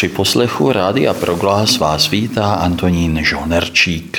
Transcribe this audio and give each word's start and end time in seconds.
Při 0.00 0.08
poslechu 0.08 0.72
Rádia 0.72 1.14
Proglas 1.14 1.78
vás 1.78 2.10
vítá 2.10 2.54
Antonín 2.54 3.18
Žonerčík. 3.22 4.18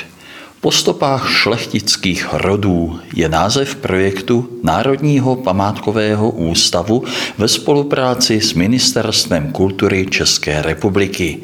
Po 0.60 0.70
stopách 0.70 1.30
šlechtických 1.30 2.28
rodů 2.32 3.00
je 3.14 3.28
název 3.28 3.76
projektu 3.76 4.48
Národního 4.62 5.36
památkového 5.36 6.30
ústavu 6.30 7.04
ve 7.38 7.48
spolupráci 7.48 8.40
s 8.40 8.54
Ministerstvem 8.54 9.52
kultury 9.52 10.06
České 10.06 10.62
republiky. 10.62 11.38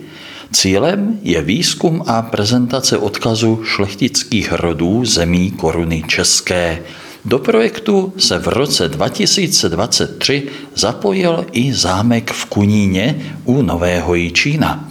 Cílem 0.53 1.19
je 1.23 1.43
výzkum 1.43 2.03
a 2.07 2.23
prezentace 2.23 2.99
odkazu 2.99 3.61
šlechtických 3.65 4.53
rodů 4.53 5.05
zemí 5.05 5.51
koruny 5.51 6.05
české. 6.07 6.83
Do 7.25 7.39
projektu 7.39 8.13
se 8.19 8.39
v 8.39 8.49
roce 8.49 8.89
2023 8.89 10.49
zapojil 10.75 11.47
i 11.53 11.75
zámek 11.75 12.33
v 12.33 12.45
Kuníně 12.45 13.35
u 13.45 13.63
Nového 13.63 14.15
Jičína. 14.15 14.89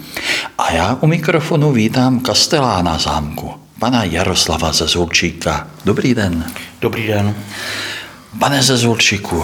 A 0.57 0.71
já 0.71 0.97
u 1.01 1.07
mikrofonu 1.07 1.71
vítám 1.71 2.19
kastelána 2.19 2.97
zámku, 2.97 3.51
pana 3.79 4.03
Jaroslava 4.03 4.73
Zezulčíka. 4.73 5.67
Dobrý 5.85 6.15
den. 6.15 6.45
Dobrý 6.81 7.07
den. 7.07 7.35
Pane 8.39 8.63
Zezulčíku, 8.63 9.43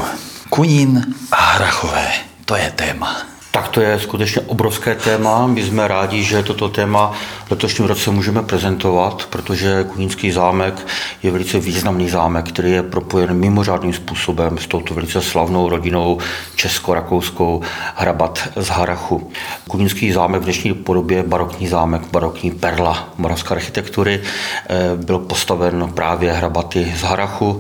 Kunín 0.50 1.16
a 1.32 1.36
Hrachové, 1.36 2.08
to 2.46 2.56
je 2.56 2.72
téma. 2.76 3.33
Tak 3.54 3.68
to 3.68 3.82
je 3.82 4.00
skutečně 4.00 4.42
obrovské 4.42 4.96
téma. 4.96 5.48
My 5.48 5.64
jsme 5.64 5.88
rádi, 5.88 6.24
že 6.24 6.44
toto 6.44 6.70
téma 6.70 7.12
v 7.46 7.52
letošním 7.52 7.88
roce 7.88 8.12
můžeme 8.12 8.44
prezentovat, 8.44 9.28
protože 9.30 9.84
Kunínský 9.84 10.32
zámek 10.32 10.88
je 11.24 11.32
velice 11.32 11.60
významný 11.60 12.10
zámek, 12.10 12.50
který 12.50 12.72
je 12.72 12.84
propojen 12.84 13.34
mimořádným 13.34 13.94
způsobem 13.94 14.58
s 14.58 14.68
touto 14.68 14.94
velice 14.94 15.22
slavnou 15.22 15.70
rodinou 15.70 16.18
česko-rakouskou 16.56 17.62
Hrabat 17.96 18.50
z 18.56 18.68
Harachu. 18.68 19.32
Kunínský 19.68 20.12
zámek 20.12 20.42
v 20.42 20.46
dnešní 20.46 20.74
podobě 20.74 21.24
barokní 21.24 21.68
zámek, 21.68 22.02
barokní 22.12 22.52
perla 22.52 23.10
moravské 23.18 23.54
architektury, 23.54 24.22
eh, 24.22 24.76
byl 24.96 25.20
postaven 25.20 25.92
právě 25.94 26.32
Hrabaty 26.32 26.94
z 26.98 27.02
Harachu 27.02 27.60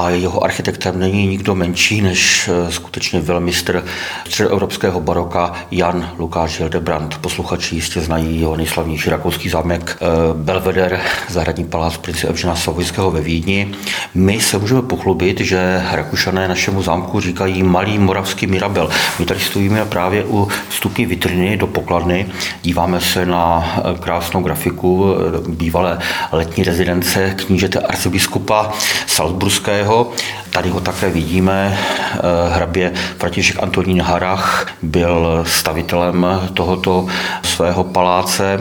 a 0.00 0.10
jeho 0.10 0.44
architektem 0.44 0.98
není 0.98 1.26
nikdo 1.26 1.54
menší 1.54 2.00
než 2.00 2.50
eh, 2.52 2.72
skutečně 2.72 3.20
velmistr 3.20 3.84
středoevropského 4.26 5.00
baroka 5.00 5.52
Jan 5.70 6.10
Lukáš 6.18 6.58
Hildebrand. 6.58 7.18
Posluchači 7.18 7.74
jistě 7.74 8.00
znají 8.00 8.40
jeho 8.40 8.56
nejslavnější 8.56 9.10
rakouský 9.10 9.48
zámek 9.48 9.96
eh, 10.00 10.06
Belvedere, 10.34 11.00
zahradní 11.28 11.64
palác 11.64 11.96
prince 11.96 12.28
Evžena 12.28 12.56
Savojského 12.56 13.10
ve 13.10 13.20
Vídni. 13.20 13.74
My 14.14 14.40
se 14.40 14.58
můžeme 14.58 14.82
pochlubit, 14.82 15.40
že 15.40 15.82
Rakušané 15.92 16.48
našemu 16.48 16.82
zámku 16.82 17.20
říkají 17.20 17.62
malý 17.62 17.98
moravský 17.98 18.46
Mirabel. 18.46 18.90
My 19.18 19.26
tady 19.26 19.40
stojíme 19.40 19.84
právě 19.84 20.24
u 20.24 20.48
vstupní 20.68 21.06
vitriny 21.06 21.56
do 21.56 21.66
pokladny, 21.66 22.26
díváme 22.62 23.00
se 23.00 23.26
na 23.26 23.74
eh, 23.76 23.98
krásnou 23.98 24.42
grafiku 24.42 25.14
bývalé 25.48 25.98
letní 26.32 26.64
rezidence 26.64 27.34
knížete 27.46 27.80
arcibiskupa 27.80 28.72
Salzburského 29.06 29.89
Komenského. 29.90 30.12
Tady 30.50 30.70
ho 30.70 30.80
také 30.80 31.10
vidíme. 31.10 31.78
Eh, 31.78 32.54
hrabě 32.54 32.92
František 33.18 33.62
Antonín 33.62 34.02
Harach 34.02 34.66
byl 34.82 35.44
stavitelem 35.46 36.26
tohoto 36.54 37.06
svého 37.42 37.84
paláce, 37.84 38.60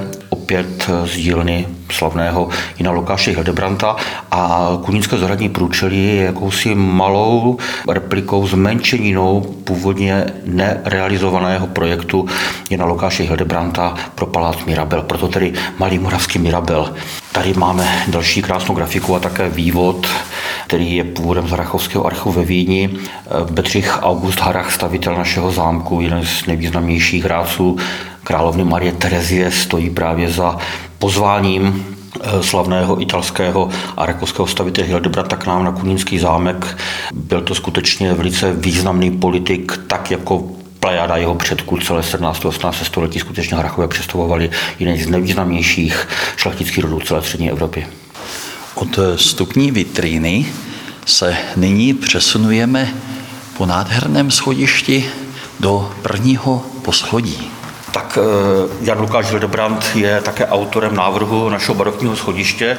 opět 0.50 0.89
z 1.05 1.16
dílny 1.16 1.67
slavného 1.92 2.50
Jina 2.78 2.92
Lukáše 2.92 3.31
Hildebranta 3.31 3.95
a 4.31 4.69
Kunínské 4.86 5.17
zahradní 5.17 5.50
průčelí 5.50 6.08
je 6.08 6.23
jakousi 6.23 6.75
malou 6.75 7.57
replikou, 7.90 8.47
zmenšeninou 8.47 9.41
původně 9.63 10.25
nerealizovaného 10.46 11.68
projektu 11.68 12.28
Jina 12.69 12.85
Lukáše 12.85 13.24
Hildebranta 13.24 13.96
pro 14.16 14.25
palác 14.25 14.66
Mirabel, 14.66 15.01
proto 15.01 15.28
tedy 15.28 15.53
malý 15.79 16.00
moravský 16.00 16.40
Mirabel. 16.40 16.94
Tady 17.31 17.53
máme 17.53 18.03
další 18.07 18.41
krásnou 18.41 18.75
grafiku 18.75 19.16
a 19.16 19.19
také 19.19 19.50
vývod, 19.50 20.07
který 20.68 20.95
je 20.95 21.03
původem 21.03 21.47
z 21.47 21.51
Harachovského 21.51 22.06
archivu 22.06 22.31
ve 22.31 22.44
Vídni. 22.44 22.90
Bedřich 23.51 24.00
August 24.01 24.40
Harach, 24.40 24.74
stavitel 24.74 25.16
našeho 25.16 25.51
zámku, 25.51 26.01
jeden 26.01 26.25
z 26.25 26.45
nejvýznamnějších 26.45 27.24
hráců 27.24 27.78
královny 28.29 28.63
Marie 28.63 28.91
Terezie, 28.91 29.51
stojí 29.51 29.90
právě 29.90 30.29
za 30.31 30.57
pozváním 31.00 31.85
eh, 32.22 32.44
slavného 32.44 33.01
italského 33.01 33.69
a 33.97 34.06
rakouského 34.06 34.47
stavitele 34.47 34.88
Hildebranda 34.88 35.35
k 35.38 35.45
nám 35.45 35.63
na 35.63 35.72
Kunínský 35.72 36.19
zámek. 36.19 36.78
Byl 37.13 37.41
to 37.41 37.56
skutečně 37.56 38.13
velice 38.13 38.53
významný 38.53 39.12
politik, 39.12 39.79
tak 39.88 40.12
jako 40.12 40.44
plejada 40.79 41.18
jeho 41.18 41.35
předků 41.35 41.78
celé 41.78 42.03
17. 42.03 42.45
a 42.45 42.47
18. 42.47 42.85
století 42.85 43.19
skutečně 43.19 43.57
Hrachové 43.57 43.88
představovali 43.88 44.50
jeden 44.79 44.97
z 44.97 45.07
nejvýznamnějších 45.07 46.07
šlechtických 46.38 46.84
rodů 46.84 47.00
celé 47.00 47.22
střední 47.22 47.51
Evropy. 47.51 47.88
Od 48.75 49.00
stupní 49.16 49.72
vitríny 49.72 50.45
se 51.06 51.38
nyní 51.56 51.94
přesunujeme 51.94 52.94
po 53.57 53.66
nádherném 53.66 54.31
schodišti 54.31 55.06
do 55.59 55.91
prvního 56.01 56.66
poschodí. 56.81 57.59
Tak 58.00 58.18
eh, 58.18 58.68
Jan 58.82 59.00
Lukáš 59.00 59.30
Hildebrand 59.30 59.86
je 59.96 60.22
také 60.22 60.46
autorem 60.48 60.96
návrhu 60.96 61.50
našeho 61.50 61.76
barokního 61.76 62.16
schodiště. 62.16 62.78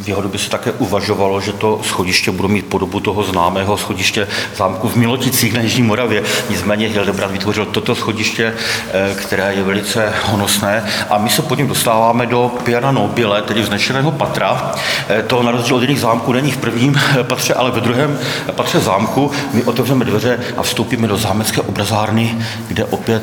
V 0.00 0.08
jeho 0.08 0.22
době 0.22 0.40
se 0.40 0.50
také 0.50 0.72
uvažovalo, 0.72 1.40
že 1.40 1.52
to 1.52 1.80
schodiště 1.82 2.30
bude 2.30 2.48
mít 2.48 2.66
podobu 2.66 3.00
toho 3.00 3.22
známého 3.22 3.76
schodiště 3.76 4.28
zámku 4.56 4.88
v 4.88 4.96
Miloticích 4.96 5.54
na 5.54 5.60
Jižní 5.60 5.82
Moravě. 5.82 6.22
Nicméně 6.50 6.88
Hildebrand 6.88 7.32
vytvořil 7.32 7.66
toto 7.66 7.94
schodiště, 7.94 8.54
eh, 8.92 9.14
které 9.14 9.54
je 9.54 9.62
velice 9.62 10.12
honosné 10.24 10.84
a 11.10 11.18
my 11.18 11.30
se 11.30 11.42
pod 11.42 11.58
ním 11.58 11.68
dostáváme 11.68 12.26
do 12.26 12.50
Piana 12.64 12.92
Nobile, 12.92 13.42
tedy 13.42 13.62
vznešeného 13.62 14.12
patra. 14.12 14.72
Eh, 15.08 15.22
to 15.22 15.42
na 15.42 15.50
rozdíl 15.50 15.76
od 15.76 15.82
jiných 15.82 16.00
zámků 16.00 16.32
není 16.32 16.50
v 16.50 16.56
prvním 16.56 17.00
patře, 17.22 17.54
ale 17.54 17.70
ve 17.70 17.80
druhém 17.80 18.18
patře 18.52 18.80
zámku. 18.80 19.30
My 19.52 19.62
otevřeme 19.62 20.04
dveře 20.04 20.38
a 20.56 20.62
vstoupíme 20.62 21.08
do 21.08 21.16
zámecké 21.16 21.60
obrazárny, 21.60 22.38
kde 22.68 22.84
opět 22.84 23.22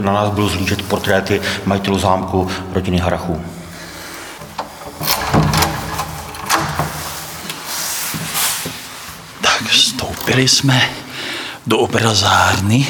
na 0.00 0.12
nás 0.12 0.30
budou 0.30 0.48
zlížet 0.48 0.82
portréty 0.82 1.40
majitelů 1.66 1.98
zámku 1.98 2.48
rodiny 2.74 2.98
Harachů. 2.98 3.40
Vstoupili 10.30 10.48
jsme 10.48 10.82
do 11.66 11.78
obrazárny. 11.78 12.86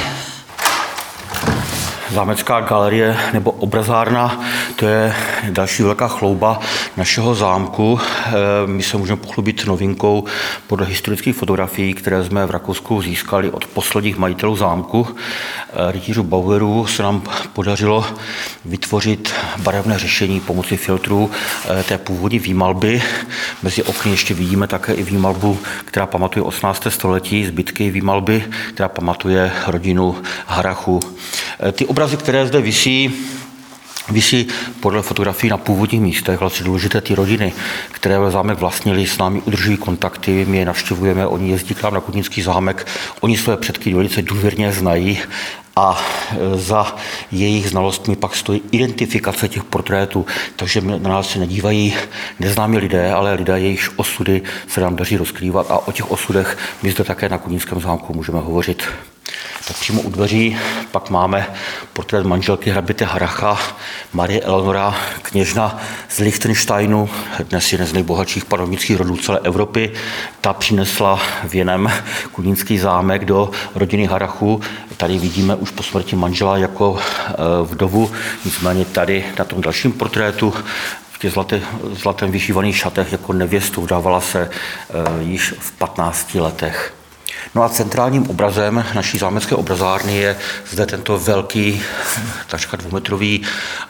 Zámecká 2.13 2.61
galerie 2.61 3.17
nebo 3.33 3.51
obrazárna, 3.51 4.41
to 4.77 4.87
je 4.87 5.15
další 5.51 5.83
velká 5.83 6.09
chlouba 6.09 6.61
našeho 6.97 7.35
zámku. 7.35 8.01
Eh, 8.01 8.33
my 8.67 8.83
se 8.83 8.97
můžeme 8.97 9.21
pochlubit 9.21 9.67
novinkou 9.67 10.25
podle 10.67 10.87
historických 10.87 11.37
fotografií, 11.37 11.95
které 11.95 12.25
jsme 12.25 12.47
v 12.47 12.51
Rakousku 12.51 13.03
získali 13.03 13.51
od 13.51 13.67
posledních 13.67 14.17
majitelů 14.17 14.57
zámku. 14.57 15.07
Eh, 15.73 15.93
rytířů 15.93 16.23
Baueru 16.23 16.87
se 16.87 17.03
nám 17.03 17.23
podařilo 17.53 18.05
vytvořit 18.65 19.33
barevné 19.59 19.99
řešení 19.99 20.41
pomocí 20.41 20.77
filtrů 20.77 21.31
eh, 21.81 21.83
té 21.83 21.99
původní 21.99 22.39
výmalby. 22.39 23.03
Mezi 23.63 23.83
okny 23.83 24.11
ještě 24.11 24.35
vidíme 24.35 24.67
také 24.67 24.95
i 24.95 25.03
výmalbu, 25.03 25.59
která 25.85 26.07
pamatuje 26.07 26.43
18. 26.43 26.87
století, 26.89 27.47
zbytky 27.47 27.91
výmalby, 27.91 28.45
která 28.75 28.89
pamatuje 28.89 29.53
rodinu 29.67 30.17
Harachu. 30.47 31.01
Ty 31.73 31.87
obrazy, 31.87 32.17
které 32.17 32.47
zde 32.47 32.61
visí, 32.61 33.13
Vysí 34.11 34.47
podle 34.81 35.03
fotografií 35.03 35.51
na 35.51 35.57
původních 35.57 36.01
místech, 36.01 36.41
vlastně 36.41 36.67
důležité 36.67 37.01
ty 37.01 37.15
rodiny, 37.15 37.53
které 37.93 38.17
zámek 38.29 38.59
vlastnili, 38.59 39.07
s 39.07 39.19
námi 39.19 39.43
udržují 39.45 39.77
kontakty, 39.77 40.45
my 40.49 40.59
je 40.59 40.65
navštěvujeme, 40.65 41.27
oni 41.27 41.51
jezdí 41.51 41.75
k 41.75 41.83
nám 41.83 41.95
na 41.95 42.01
Kudnický 42.01 42.43
zámek, 42.43 42.87
oni 43.21 43.37
své 43.37 43.57
předky 43.57 43.95
velice 43.95 44.23
důvěrně 44.23 44.73
znají 44.73 45.19
a 45.77 45.99
e, 46.33 46.59
za 46.59 46.97
jejich 47.33 47.71
znalostmi 47.71 48.17
pak 48.17 48.37
stojí 48.37 48.63
identifikace 48.71 49.49
těch 49.49 49.65
portrétů, 49.65 50.27
takže 50.57 50.81
na 50.81 51.11
nás 51.11 51.31
se 51.31 51.39
nedívají 51.39 51.95
neznámí 52.41 52.79
lidé, 52.79 53.13
ale 53.13 53.35
lidé, 53.35 53.61
jejichž 53.61 53.91
osudy 53.97 54.43
se 54.69 54.81
nám 54.81 54.97
daří 54.97 55.17
rozkrývat. 55.17 55.71
A 55.71 55.89
o 55.89 55.93
těch 55.93 56.11
osudech 56.11 56.59
my 56.83 56.91
zde 56.91 57.05
také 57.05 57.29
na 57.29 57.39
Kudnickém 57.39 57.81
zámku 57.81 58.15
můžeme 58.15 58.41
hovořit 58.41 58.83
tak 59.67 59.77
přímo 59.77 60.03
u 60.03 60.11
dveří 60.11 60.57
pak 60.91 61.11
máme 61.11 61.47
portrét 61.93 62.27
manželky 62.27 62.71
hraběte 62.71 63.05
Haracha, 63.05 63.59
Marie 64.13 64.41
Eleonora, 64.41 64.95
kněžna 65.23 65.79
z 66.09 66.19
Liechtensteinu, 66.19 67.11
dnes 67.49 67.73
jeden 67.73 67.87
z 67.87 67.93
nejbohatších 67.93 68.45
panovnických 68.45 68.97
rodů 68.97 69.17
celé 69.17 69.41
Evropy. 69.43 69.93
Ta 70.41 70.53
přinesla 70.53 71.21
věnem 71.45 71.93
Kunínský 72.33 72.79
zámek 72.79 73.25
do 73.25 73.51
rodiny 73.75 74.07
Harachu. 74.07 74.61
Tady 74.97 75.19
vidíme 75.19 75.55
už 75.55 75.71
po 75.71 75.83
smrti 75.83 76.17
manžela 76.17 76.57
jako 76.57 76.99
eh, 76.99 77.35
vdovu, 77.63 78.13
nicméně 78.45 78.85
tady 78.85 79.25
na 79.39 79.45
tom 79.45 79.61
dalším 79.61 79.93
portrétu 79.93 80.55
v 81.11 81.19
těch 81.19 81.33
zlaté, 81.33 81.61
zlatém 81.93 82.31
vyšívaných 82.31 82.77
šatech 82.77 83.13
jako 83.13 83.33
nevěstu 83.33 83.87
dávala 83.87 84.21
se 84.21 84.51
eh, 84.51 85.23
již 85.23 85.55
v 85.59 85.73
15 85.73 86.35
letech. 86.35 87.00
No 87.55 87.63
a 87.63 87.69
centrálním 87.69 88.31
obrazem 88.31 88.85
naší 88.95 89.19
zámecké 89.19 89.55
obrazárny 89.55 90.17
je 90.17 90.37
zde 90.71 90.87
tento 90.87 91.19
velký, 91.19 91.83
takřka 92.47 92.77
dvoumetrový 92.77 93.43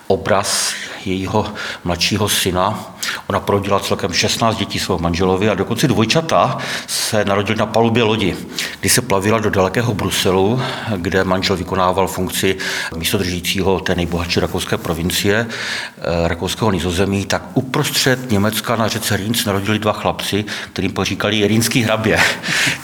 obraz 0.06 0.72
jejího 1.06 1.46
mladšího 1.84 2.28
syna. 2.28 2.94
Ona 3.26 3.40
porodila 3.40 3.80
celkem 3.80 4.12
16 4.12 4.56
dětí 4.56 4.78
svého 4.78 4.98
manželovi 4.98 5.48
a 5.48 5.54
dokonce 5.54 5.88
dvojčata 5.88 6.58
se 6.86 7.24
narodili 7.24 7.58
na 7.58 7.66
palubě 7.66 8.02
lodi, 8.02 8.36
kdy 8.80 8.88
se 8.88 9.02
plavila 9.02 9.38
do 9.38 9.50
dalekého 9.50 9.94
Bruselu, 9.94 10.62
kde 10.96 11.24
manžel 11.24 11.56
vykonával 11.56 12.08
funkci 12.08 12.56
místodržícího 12.96 13.80
té 13.80 13.94
nejbohatší 13.94 14.40
rakouské 14.40 14.76
provincie, 14.76 15.46
eh, 15.46 16.28
rakouského 16.28 16.70
nizozemí, 16.70 17.26
tak 17.26 17.42
uprostřed 17.54 18.30
Německa 18.30 18.76
na 18.76 18.88
řece 18.88 19.16
Rýn 19.16 19.34
se 19.34 19.48
narodili 19.48 19.78
dva 19.78 19.92
chlapci, 19.92 20.44
kterým 20.72 20.92
poříkali 20.92 21.46
rýnský 21.46 21.82
hrabě. 21.82 22.18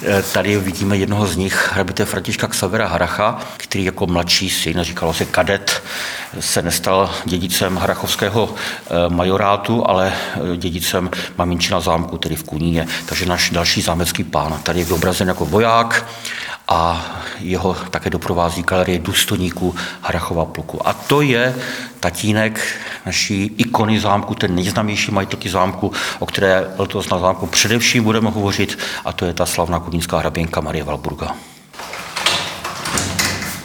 Eh, 0.03 0.23
tady 0.23 0.57
vidíme 0.59 0.97
jednoho 0.97 1.27
z 1.27 1.37
nich, 1.37 1.71
hrabité 1.73 2.05
Františka 2.05 2.47
Xavera 2.47 2.87
Haracha, 2.87 3.39
který 3.57 3.85
jako 3.85 4.07
mladší 4.07 4.51
syn, 4.51 4.79
říkalo 4.83 5.15
se 5.15 5.25
kadet, 5.25 5.83
se 6.41 6.63
nestal 6.63 7.11
dědicem 7.25 7.77
Harachovského 7.77 8.55
eh, 8.55 8.91
majorátu, 9.09 9.91
ale 9.91 10.13
eh, 10.13 10.57
dědicem 10.57 11.11
Maminčina 11.39 11.81
zámku, 11.81 12.19
tedy 12.19 12.37
v 12.37 12.45
Kuníně. 12.45 12.87
Takže 13.07 13.27
náš 13.27 13.51
další 13.51 13.83
zámecký 13.83 14.25
pán 14.25 14.61
tady 14.63 14.79
je 14.79 14.85
vyobrazen 14.85 15.29
jako 15.29 15.47
voják 15.47 16.07
a 16.69 17.07
jeho 17.41 17.75
také 17.75 18.11
doprovází 18.11 18.63
galerie 18.63 18.99
důstojníků 18.99 19.75
Harachova 20.03 20.45
pluku. 20.45 20.89
A 20.89 20.93
to 20.93 21.21
je 21.21 21.57
tatínek 22.01 22.61
naší 23.07 23.55
ikony 23.59 24.01
zámku, 24.01 24.35
ten 24.35 24.55
nejznámější 24.55 25.13
majitelky 25.13 25.49
zámku, 25.49 25.93
o 26.19 26.27
které 26.27 26.65
letos 26.79 27.09
na 27.11 27.19
zámku 27.19 27.47
především 27.47 28.05
budeme 28.05 28.31
hovořit, 28.31 28.79
a 29.05 29.13
to 29.13 29.25
je 29.25 29.35
ta 29.35 29.47
slavná 29.47 29.81
kunínská 29.81 30.19
hraběnka 30.19 30.61
Marie 30.61 30.85
Valburga. 30.85 31.35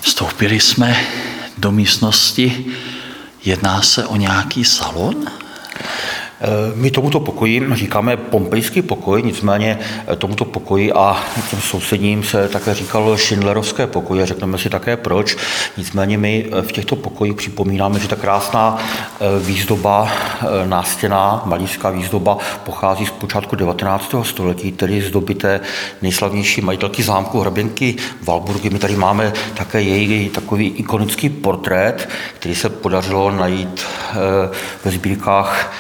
Vstoupili 0.02 0.60
jsme 0.60 0.98
do 1.58 1.72
místnosti. 1.72 2.66
Jedná 3.46 3.82
se 3.82 4.06
o 4.06 4.16
nějaký 4.16 4.66
salon? 4.66 5.26
Eh, 6.42 6.72
my 6.76 6.92
tomuto 6.92 7.20
pokoji 7.20 7.76
říkáme 7.76 8.18
pompejský 8.18 8.82
pokoj, 8.82 9.24
nicméně 9.24 9.80
eh, 10.08 10.16
tomuto 10.16 10.46
pokoji 10.46 10.94
a 10.94 11.24
těm 11.50 11.62
sousedním 11.62 12.24
se 12.24 12.50
také 12.50 12.74
říkalo 12.74 13.18
Schindlerovské 13.18 13.88
pokoje, 13.88 14.26
řekneme 14.26 14.58
si 14.58 14.70
také 14.70 14.98
proč. 14.98 15.38
Nicméně 15.78 16.18
my 16.18 16.46
eh, 16.52 16.62
v 16.62 16.72
těchto 16.72 16.96
pokojích 16.96 17.36
připomínáme, 17.36 18.00
že 18.00 18.08
ta 18.08 18.16
krásná 18.16 18.78
výzdoba, 19.40 20.12
nástěná 20.66 21.42
malířská 21.46 21.90
výzdoba 21.90 22.38
pochází 22.64 23.06
z 23.06 23.12
počátku 23.12 23.56
19. 23.56 24.16
století, 24.22 24.72
tedy 24.72 25.02
z 25.02 25.12
doby 25.12 25.36
té 25.36 25.60
nejslavnější 26.02 26.62
majitelky 26.62 27.04
zámku 27.04 27.40
hraběnky 27.40 27.96
Valburgy. 28.24 28.70
My 28.70 28.80
tady 28.80 28.96
máme 28.96 29.34
také 29.54 29.82
její 29.82 30.30
takový 30.30 30.68
ikonický 30.68 31.30
portrét, 31.30 32.10
který 32.34 32.56
se 32.56 32.70
podařilo 32.70 33.32
najít 33.32 33.86
ve 34.86 34.92
sbírkách 34.92 35.72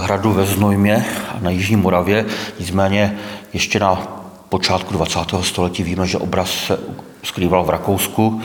hradu 0.00 0.32
ve 0.32 0.46
Znojmě 0.46 1.04
na 1.40 1.50
Jižní 1.50 1.76
Moravě. 1.76 2.26
Nicméně 2.58 3.18
ještě 3.52 3.80
na 3.80 4.18
počátku 4.48 4.94
20. 4.94 5.18
století 5.40 5.82
víme, 5.82 6.06
že 6.06 6.18
obraz 6.18 6.50
se 6.50 6.78
skrýval 7.22 7.64
v 7.64 7.70
Rakousku 7.70 8.42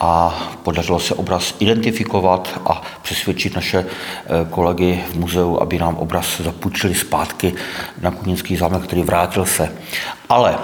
a 0.00 0.38
podařilo 0.62 1.00
se 1.00 1.14
obraz 1.14 1.54
identifikovat 1.58 2.60
a 2.66 2.82
přesvědčit 3.02 3.54
naše 3.54 3.78
eh, 3.78 4.46
kolegy 4.50 5.04
v 5.10 5.14
muzeu, 5.14 5.58
aby 5.60 5.78
nám 5.78 5.96
obraz 5.96 6.40
zapůjčili 6.40 6.94
zpátky 6.94 7.54
na 8.02 8.10
Kunínský 8.10 8.56
zámek, 8.56 8.82
který 8.82 9.02
vrátil 9.02 9.44
se. 9.44 9.72
Ale 10.28 10.58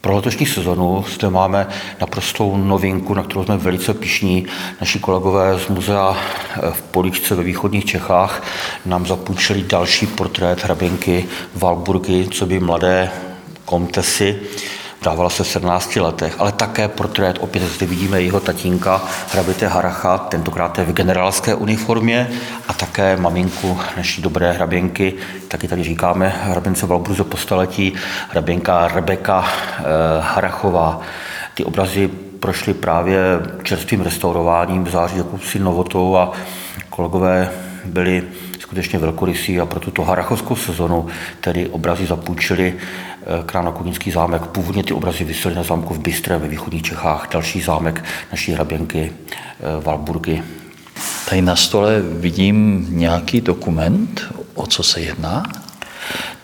pro 0.00 0.16
letošní 0.16 0.46
sezonu 0.46 1.04
zde 1.14 1.30
máme 1.30 1.66
naprostou 2.00 2.56
novinku, 2.56 3.14
na 3.14 3.22
kterou 3.22 3.44
jsme 3.44 3.56
velice 3.56 3.94
pišní. 3.94 4.46
Naši 4.80 4.98
kolegové 4.98 5.58
z 5.58 5.68
muzea 5.68 6.16
eh, 6.16 6.70
v 6.72 6.82
Poličce 6.82 7.34
ve 7.34 7.42
východních 7.42 7.84
Čechách 7.84 8.42
nám 8.86 9.06
zapůjčili 9.06 9.62
další 9.62 10.06
portrét 10.06 10.64
hraběnky 10.64 11.24
Valburgy, 11.54 12.28
co 12.28 12.46
by 12.46 12.60
mladé 12.60 13.10
komtesy 13.64 14.38
dávala 15.02 15.30
se 15.30 15.44
v 15.44 15.48
17 15.48 15.96
letech, 15.96 16.34
ale 16.38 16.52
také 16.52 16.88
portrét, 16.88 17.36
opět 17.40 17.62
zde 17.62 17.86
vidíme 17.86 18.22
jeho 18.22 18.40
tatínka, 18.40 19.02
hrabité 19.32 19.66
Haracha, 19.66 20.18
tentokrát 20.18 20.78
v 20.78 20.92
generálské 20.92 21.54
uniformě 21.54 22.30
a 22.68 22.72
také 22.72 23.16
maminku 23.16 23.78
naší 23.96 24.22
dobré 24.22 24.52
hraběnky, 24.52 25.14
taky 25.48 25.68
tady 25.68 25.84
říkáme 25.84 26.34
hraběnce 26.42 26.86
Valbruze 26.86 27.24
po 27.24 27.36
staletí, 27.36 27.92
hraběnka 28.28 28.88
Rebeka 28.88 29.44
eh, 29.78 29.82
Harachová. 30.20 31.00
Ty 31.54 31.64
obrazy 31.64 32.10
prošly 32.40 32.74
právě 32.74 33.18
čerstvým 33.62 34.00
restaurováním 34.00 34.84
v 34.84 34.90
září 34.90 35.18
jakousi 35.18 35.58
novotou 35.58 36.16
a 36.16 36.32
kolegové 36.90 37.50
byli 37.84 38.22
skutečně 38.58 38.98
velkorysí 38.98 39.60
a 39.60 39.66
pro 39.66 39.80
tuto 39.80 40.02
harachovskou 40.02 40.56
sezonu 40.56 41.06
tedy 41.40 41.68
obrazy 41.68 42.06
zapůjčili 42.06 42.74
král 43.46 43.64
na 43.64 43.72
Kunínský 43.72 44.10
zámek. 44.10 44.42
Původně 44.42 44.84
ty 44.84 44.94
obrazy 44.94 45.24
vysely 45.24 45.54
na 45.54 45.62
zámku 45.62 45.94
v 45.94 45.98
Bystre 45.98 46.38
ve 46.38 46.48
východních 46.48 46.82
Čechách, 46.82 47.28
další 47.32 47.60
zámek 47.60 48.04
naší 48.30 48.52
hraběnky 48.52 49.12
eh, 49.12 49.80
Valburgy. 49.80 50.42
Tady 51.28 51.42
na 51.42 51.56
stole 51.56 52.00
vidím 52.00 52.86
nějaký 52.90 53.40
dokument, 53.40 54.32
o 54.54 54.66
co 54.66 54.82
se 54.82 55.00
jedná? 55.00 55.42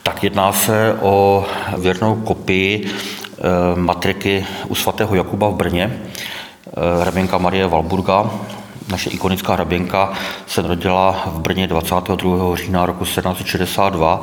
Tak 0.03 0.23
jedná 0.23 0.53
se 0.53 0.95
o 1.01 1.45
věrnou 1.77 2.15
kopii 2.15 2.85
eh, 2.85 3.41
matriky 3.75 4.45
u 4.67 4.75
svatého 4.75 5.15
Jakuba 5.15 5.49
v 5.49 5.55
Brně, 5.55 6.01
hraběnka 7.01 7.37
Marie 7.37 7.67
Valburga, 7.67 8.31
naše 8.91 9.09
ikonická 9.09 9.53
hraběnka 9.53 10.13
se 10.47 10.61
narodila 10.61 11.23
v 11.25 11.39
Brně 11.39 11.67
22. 11.67 12.55
října 12.55 12.85
roku 12.85 13.05
1762 13.05 14.21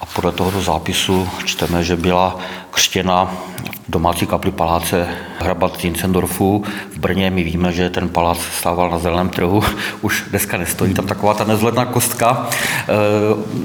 a 0.00 0.06
podle 0.06 0.32
tohoto 0.32 0.60
zápisu 0.60 1.28
čteme, 1.44 1.84
že 1.84 1.96
byla 1.96 2.38
křtěna 2.74 3.30
domácí 3.88 4.26
kapli 4.26 4.50
paláce 4.50 5.08
hrabat 5.38 5.80
Zinzendorfu 5.80 6.64
v 6.92 6.98
Brně. 6.98 7.30
My 7.30 7.42
víme, 7.42 7.72
že 7.72 7.90
ten 7.90 8.08
palác 8.08 8.38
stával 8.58 8.90
na 8.90 8.98
zeleném 8.98 9.28
trhu, 9.28 9.62
už 10.00 10.24
dneska 10.30 10.56
nestojí 10.56 10.94
tam 10.94 11.06
taková 11.06 11.34
ta 11.34 11.44
nezledná 11.44 11.84
kostka 11.84 12.46
eh, 12.50 12.86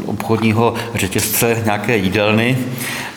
obchodního 0.05 0.73
řetězce, 0.95 1.61
nějaké 1.65 1.97
jídelny. 1.97 2.57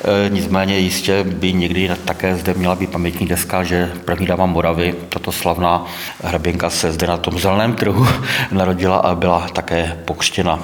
Eh, 0.04 0.28
nicméně 0.28 0.78
jistě 0.78 1.24
by 1.24 1.52
někdy 1.52 1.90
také 2.04 2.36
zde 2.36 2.54
měla 2.54 2.74
být 2.74 2.90
pamětní 2.90 3.26
deska, 3.26 3.62
že 3.64 3.92
první 4.04 4.26
dáma 4.26 4.46
Moravy, 4.46 4.94
tato 5.08 5.32
slavná 5.32 5.84
hraběnka 6.24 6.70
se 6.70 6.92
zde 6.92 7.06
na 7.06 7.16
tom 7.16 7.38
zeleném 7.38 7.74
trhu 7.74 8.06
narodila 8.52 8.96
a 8.96 9.14
byla 9.14 9.46
také 9.52 9.98
pokřtěna. 10.04 10.58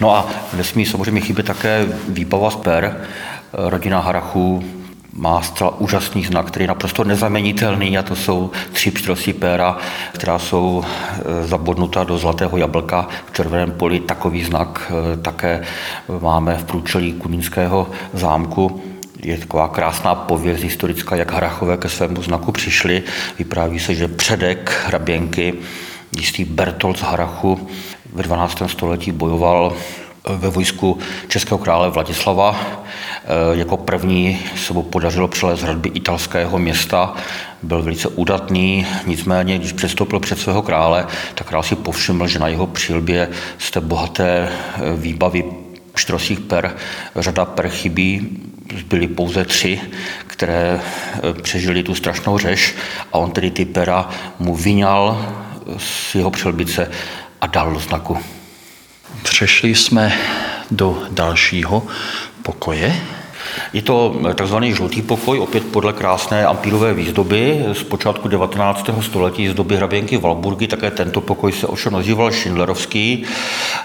No 0.00 0.16
a 0.16 0.26
nesmí 0.56 0.86
samozřejmě 0.86 1.20
chybět 1.20 1.46
také 1.46 1.86
výbava 2.08 2.50
z 2.50 2.56
per, 2.56 3.00
rodina 3.56 4.00
Harachů 4.00 4.64
má 5.16 5.42
zcela 5.42 5.80
úžasný 5.80 6.24
znak, 6.24 6.46
který 6.46 6.62
je 6.62 6.68
naprosto 6.68 7.04
nezamenitelný 7.04 7.98
a 7.98 8.02
to 8.02 8.16
jsou 8.16 8.50
tři 8.72 8.90
pštrosí 8.90 9.32
péra, 9.32 9.76
která 10.12 10.38
jsou 10.38 10.84
e, 10.84 11.46
zabodnuta 11.46 12.04
do 12.04 12.18
zlatého 12.18 12.56
jablka 12.56 13.08
v 13.26 13.32
červeném 13.32 13.70
poli. 13.70 14.00
Takový 14.00 14.44
znak 14.44 14.92
e, 14.92 15.16
také 15.16 15.62
máme 16.20 16.56
v 16.56 16.64
průčelí 16.64 17.12
Kunínského 17.12 17.90
zámku. 18.12 18.82
Je 19.22 19.38
taková 19.38 19.68
krásná 19.68 20.14
pověst 20.14 20.62
historická, 20.62 21.16
jak 21.16 21.32
Harachové 21.32 21.76
ke 21.76 21.88
svému 21.88 22.22
znaku 22.22 22.52
přišli. 22.52 23.02
Vypráví 23.38 23.78
se, 23.78 23.94
že 23.94 24.08
předek 24.08 24.82
hraběnky, 24.86 25.54
jistý 26.16 26.44
Bertolt 26.44 26.98
z 26.98 27.02
Harachu, 27.02 27.68
ve 28.12 28.22
12. 28.22 28.62
století 28.66 29.12
bojoval 29.12 29.72
ve 30.28 30.48
vojsku 30.48 30.98
českého 31.28 31.58
krále 31.58 31.90
Vladislava. 31.90 32.60
Eh, 32.60 33.56
jako 33.58 33.76
první 33.76 34.38
se 34.56 34.72
mu 34.72 34.82
podařilo 34.82 35.28
přelézt 35.28 35.62
hradby 35.62 35.88
italského 35.88 36.58
města. 36.58 37.14
Byl 37.62 37.82
velice 37.82 38.08
udatný, 38.08 38.86
nicméně, 39.06 39.58
když 39.58 39.72
přestoupil 39.72 40.20
před 40.20 40.38
svého 40.38 40.62
krále, 40.62 41.06
tak 41.34 41.46
král 41.46 41.62
si 41.62 41.76
povšiml, 41.76 42.26
že 42.26 42.38
na 42.38 42.48
jeho 42.48 42.66
přilbě 42.66 43.28
z 43.58 43.70
té 43.70 43.80
bohaté 43.80 44.48
eh, 44.48 44.80
výbavy 44.96 45.44
štrosích 45.96 46.40
per, 46.40 46.76
řada 47.16 47.44
per 47.44 47.68
chybí, 47.68 48.40
byly 48.88 49.08
pouze 49.08 49.44
tři, 49.44 49.80
které 50.26 50.80
eh, 50.80 51.42
přežili 51.42 51.82
tu 51.82 51.94
strašnou 51.94 52.38
řeš 52.38 52.74
a 53.12 53.18
on 53.18 53.30
tedy 53.30 53.50
ty 53.50 53.64
pera 53.64 54.08
mu 54.38 54.56
vyňal 54.56 55.26
z 55.78 56.14
jeho 56.14 56.30
přilbice 56.30 56.90
a 57.40 57.46
dal 57.46 57.72
do 57.72 57.80
znaku. 57.80 58.18
Přešli 59.24 59.74
jsme 59.74 60.12
do 60.70 61.02
dalšího 61.10 61.82
pokoje. 62.42 62.96
Je 63.72 63.82
to 63.82 64.20
takzvaný 64.34 64.72
žlutý 64.72 65.02
pokoj, 65.02 65.38
opět 65.38 65.64
podle 65.64 65.92
krásné 65.92 66.46
ampírové 66.46 66.94
výzdoby 66.94 67.64
z 67.72 67.82
počátku 67.82 68.28
19. 68.28 68.90
století 69.00 69.48
z 69.48 69.54
doby 69.54 69.76
hraběnky 69.76 70.16
Valburgy. 70.16 70.66
Také 70.66 70.90
tento 70.90 71.20
pokoj 71.20 71.52
se 71.52 71.66
ovšem 71.66 71.92
nazýval 71.92 72.32
Schindlerovský. 72.32 73.24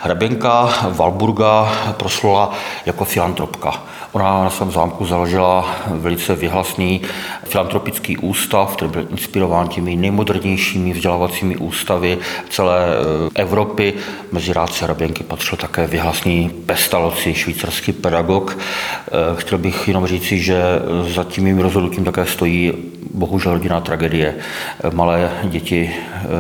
Hraběnka 0.01 0.74
Valburga 0.89 1.74
proslula 1.98 2.51
jako 2.86 3.05
filantropka. 3.05 3.84
Ona 4.12 4.44
na 4.44 4.50
svém 4.50 4.72
zámku 4.72 5.06
založila 5.06 5.75
velice 5.88 6.36
vyhlasný 6.36 7.01
filantropický 7.44 8.18
ústav, 8.18 8.75
který 8.75 8.92
byl 8.92 9.08
inspirován 9.10 9.68
těmi 9.68 9.96
nejmodernějšími 9.96 10.94
vzdělávacími 10.94 11.56
ústavy 11.58 12.18
celé 12.50 12.88
eh, 12.88 13.42
Evropy. 13.42 13.94
Mezi 14.32 14.54
rádce 14.54 14.86
hraběnky 14.86 15.24
patřil 15.24 15.58
také 15.58 15.88
vyhlasný 15.88 16.50
Pestaloci, 16.66 17.34
švýcarský 17.34 17.92
pedagog. 17.94 18.58
Eh, 18.58 19.12
chtěl 19.36 19.58
bych 19.58 19.88
jenom 19.88 20.08
říci, 20.08 20.39
že 20.39 20.62
za 21.08 21.24
tím 21.24 21.44
mým 21.44 21.60
rozhodnutím 21.60 22.04
také 22.04 22.25
stojí 22.25 22.74
bohužel 23.13 23.54
rodinná 23.54 23.82
tragédie. 23.82 24.36
Eh, 24.84 24.96
malé 24.96 25.32
děti 25.44 25.92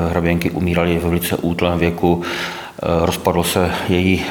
hraběnky 0.09 0.51
umíraly 0.51 0.97
ve 0.97 1.09
velice 1.09 1.37
útlém 1.37 1.79
věku, 1.79 2.21
rozpadlo 3.05 3.43
se 3.43 3.71
její 3.89 4.25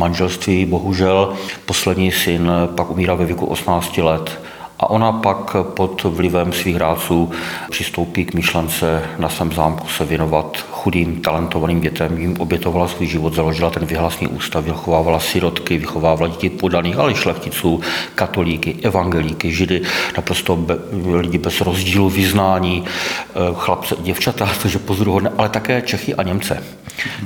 manželství. 0.00 0.66
Bohužel 0.66 1.32
poslední 1.66 2.12
syn 2.12 2.50
pak 2.76 2.90
umírá 2.90 3.14
ve 3.14 3.24
věku 3.24 3.46
18 3.46 3.98
let. 3.98 4.40
A 4.78 4.90
ona 4.90 5.12
pak 5.12 5.56
pod 5.76 6.02
vlivem 6.04 6.52
svých 6.52 6.76
rádců 6.76 7.30
přistoupí 7.70 8.24
k 8.24 8.34
myšlence 8.34 9.02
na 9.18 9.28
svém 9.28 9.52
zámku 9.52 9.88
se 9.88 10.04
věnovat 10.04 10.64
chudým, 10.82 11.20
talentovaným 11.20 11.80
dětem. 11.80 12.18
Jim 12.18 12.36
obětovala 12.40 12.88
svůj 12.88 13.06
život, 13.06 13.34
založila 13.34 13.70
ten 13.70 13.86
vyhlasný 13.86 14.26
ústav, 14.26 14.64
vychovávala 14.64 15.20
sirotky, 15.20 15.78
vychovávala 15.78 16.28
děti 16.28 16.50
podaných, 16.50 16.96
ale 16.96 17.12
i 17.12 17.14
šlechticů, 17.14 17.80
katolíky, 18.14 18.76
evangelíky, 18.82 19.52
židy, 19.52 19.82
naprosto 20.16 20.56
be, 20.56 20.76
lidi 21.14 21.38
bez 21.38 21.60
rozdílu 21.60 22.08
vyznání, 22.08 22.84
eh, 22.84 23.32
chlapce, 23.54 23.96
děvčata, 24.00 24.50
což 24.60 24.72
je 24.72 24.78
pozoruhodné, 24.78 25.30
ale 25.38 25.48
také 25.48 25.82
Čechy 25.82 26.14
a 26.14 26.22
Němce. 26.22 26.62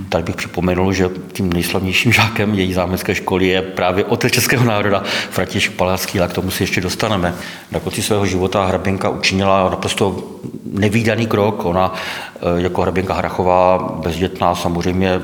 Tady 0.08 0.25
bych 0.25 0.37
připomenul, 0.37 0.92
že 0.92 1.11
tím 1.32 1.52
nejslavnějším 1.52 2.12
žákem 2.12 2.54
její 2.54 2.73
zámecké 2.73 3.14
školy 3.14 3.46
je 3.46 3.62
právě 3.62 4.04
otec 4.04 4.32
českého 4.32 4.64
národa 4.64 5.02
František 5.30 5.73
Palacký, 5.73 6.20
a 6.20 6.28
k 6.28 6.32
tomu 6.32 6.50
si 6.50 6.62
ještě 6.62 6.80
dostaneme. 6.80 7.34
Na 7.70 7.80
konci 7.80 8.02
svého 8.02 8.26
života 8.26 8.66
hraběnka 8.66 9.08
učinila 9.08 9.70
naprosto 9.70 10.23
nevýdaný 10.73 11.26
krok. 11.26 11.64
Ona 11.64 11.94
jako 12.56 12.82
hraběnka 12.82 13.14
Hrachová 13.14 13.78
bezdětná 13.78 14.54
samozřejmě 14.54 15.20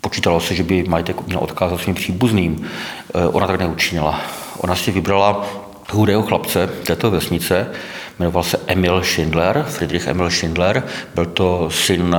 počítalo 0.00 0.40
se, 0.40 0.54
že 0.54 0.62
by 0.62 0.84
majetek 0.88 1.26
měl 1.26 1.38
odkázat 1.38 1.80
svým 1.80 1.94
příbuzným. 1.94 2.68
Eh, 3.14 3.28
ona 3.28 3.46
tak 3.46 3.60
neučinila. 3.60 4.20
Ona 4.58 4.74
si 4.74 4.90
vybrala 4.90 5.46
hudého 5.92 6.22
chlapce 6.22 6.66
této 6.66 7.10
vesnice, 7.10 7.70
jmenoval 8.18 8.42
se 8.42 8.60
Emil 8.66 9.02
Schindler, 9.04 9.64
Friedrich 9.68 10.06
Emil 10.06 10.30
Schindler, 10.30 10.82
byl 11.14 11.26
to 11.26 11.70
syn 11.70 12.16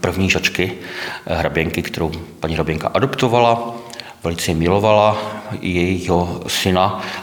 první 0.00 0.30
žačky 0.30 0.72
eh, 1.26 1.34
hraběnky, 1.34 1.82
kterou 1.82 2.12
paní 2.40 2.54
hraběnka 2.54 2.88
adoptovala, 2.88 3.74
velice 4.24 4.54
milovala 4.54 5.18
jejího 5.60 6.42
syna 6.46 7.02
Eh, 7.02 7.21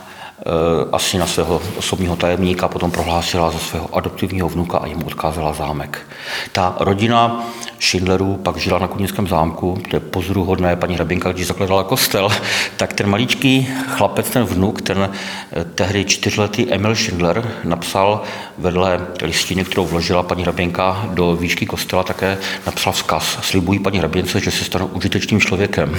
asi 0.92 1.18
na 1.18 1.28
svého 1.28 1.62
osobního 1.78 2.16
tajemníka, 2.16 2.68
potom 2.68 2.92
prohlásila 2.92 3.52
za 3.52 3.60
svého 3.60 3.98
adoptivního 3.98 4.50
vnuka 4.50 4.78
a 4.78 4.86
jim 4.86 5.04
odkázala 5.04 5.54
zámek. 5.54 6.08
Ta 6.52 6.76
rodina 6.80 7.46
Schindlerů 7.80 8.38
pak 8.38 8.58
žila 8.58 8.80
na 8.80 8.88
Kunickém 8.88 9.28
zámku, 9.28 9.82
to 9.90 9.96
je 9.96 10.00
pozoruhodné, 10.00 10.76
paní 10.76 10.96
Hrabinka, 10.96 11.32
když 11.32 11.48
zakladala 11.48 11.84
kostel, 11.84 12.30
tak 12.78 12.94
ten 12.94 13.10
maličký 13.10 13.68
chlapec, 13.88 14.30
ten 14.30 14.44
vnuk, 14.44 14.82
ten 14.82 15.10
eh, 15.52 15.64
tehdy 15.64 16.06
čtyřletý 16.06 16.74
Emil 16.74 16.96
Schindler 16.96 17.52
napsal 17.64 18.22
vedle 18.58 19.08
listiny, 19.22 19.64
kterou 19.64 19.86
vložila 19.86 20.24
paní 20.24 20.44
Hrabinka 20.44 21.06
do 21.10 21.36
výšky 21.36 21.66
kostela, 21.66 22.04
také 22.04 22.38
napsal 22.66 22.94
vzkaz. 22.94 23.38
Slibují 23.42 23.80
paní 23.80 24.00
Hrabince, 24.00 24.40
že 24.40 24.52
se 24.52 24.66
stanou 24.66 24.86
užitečným 24.86 25.42
člověkem. 25.42 25.98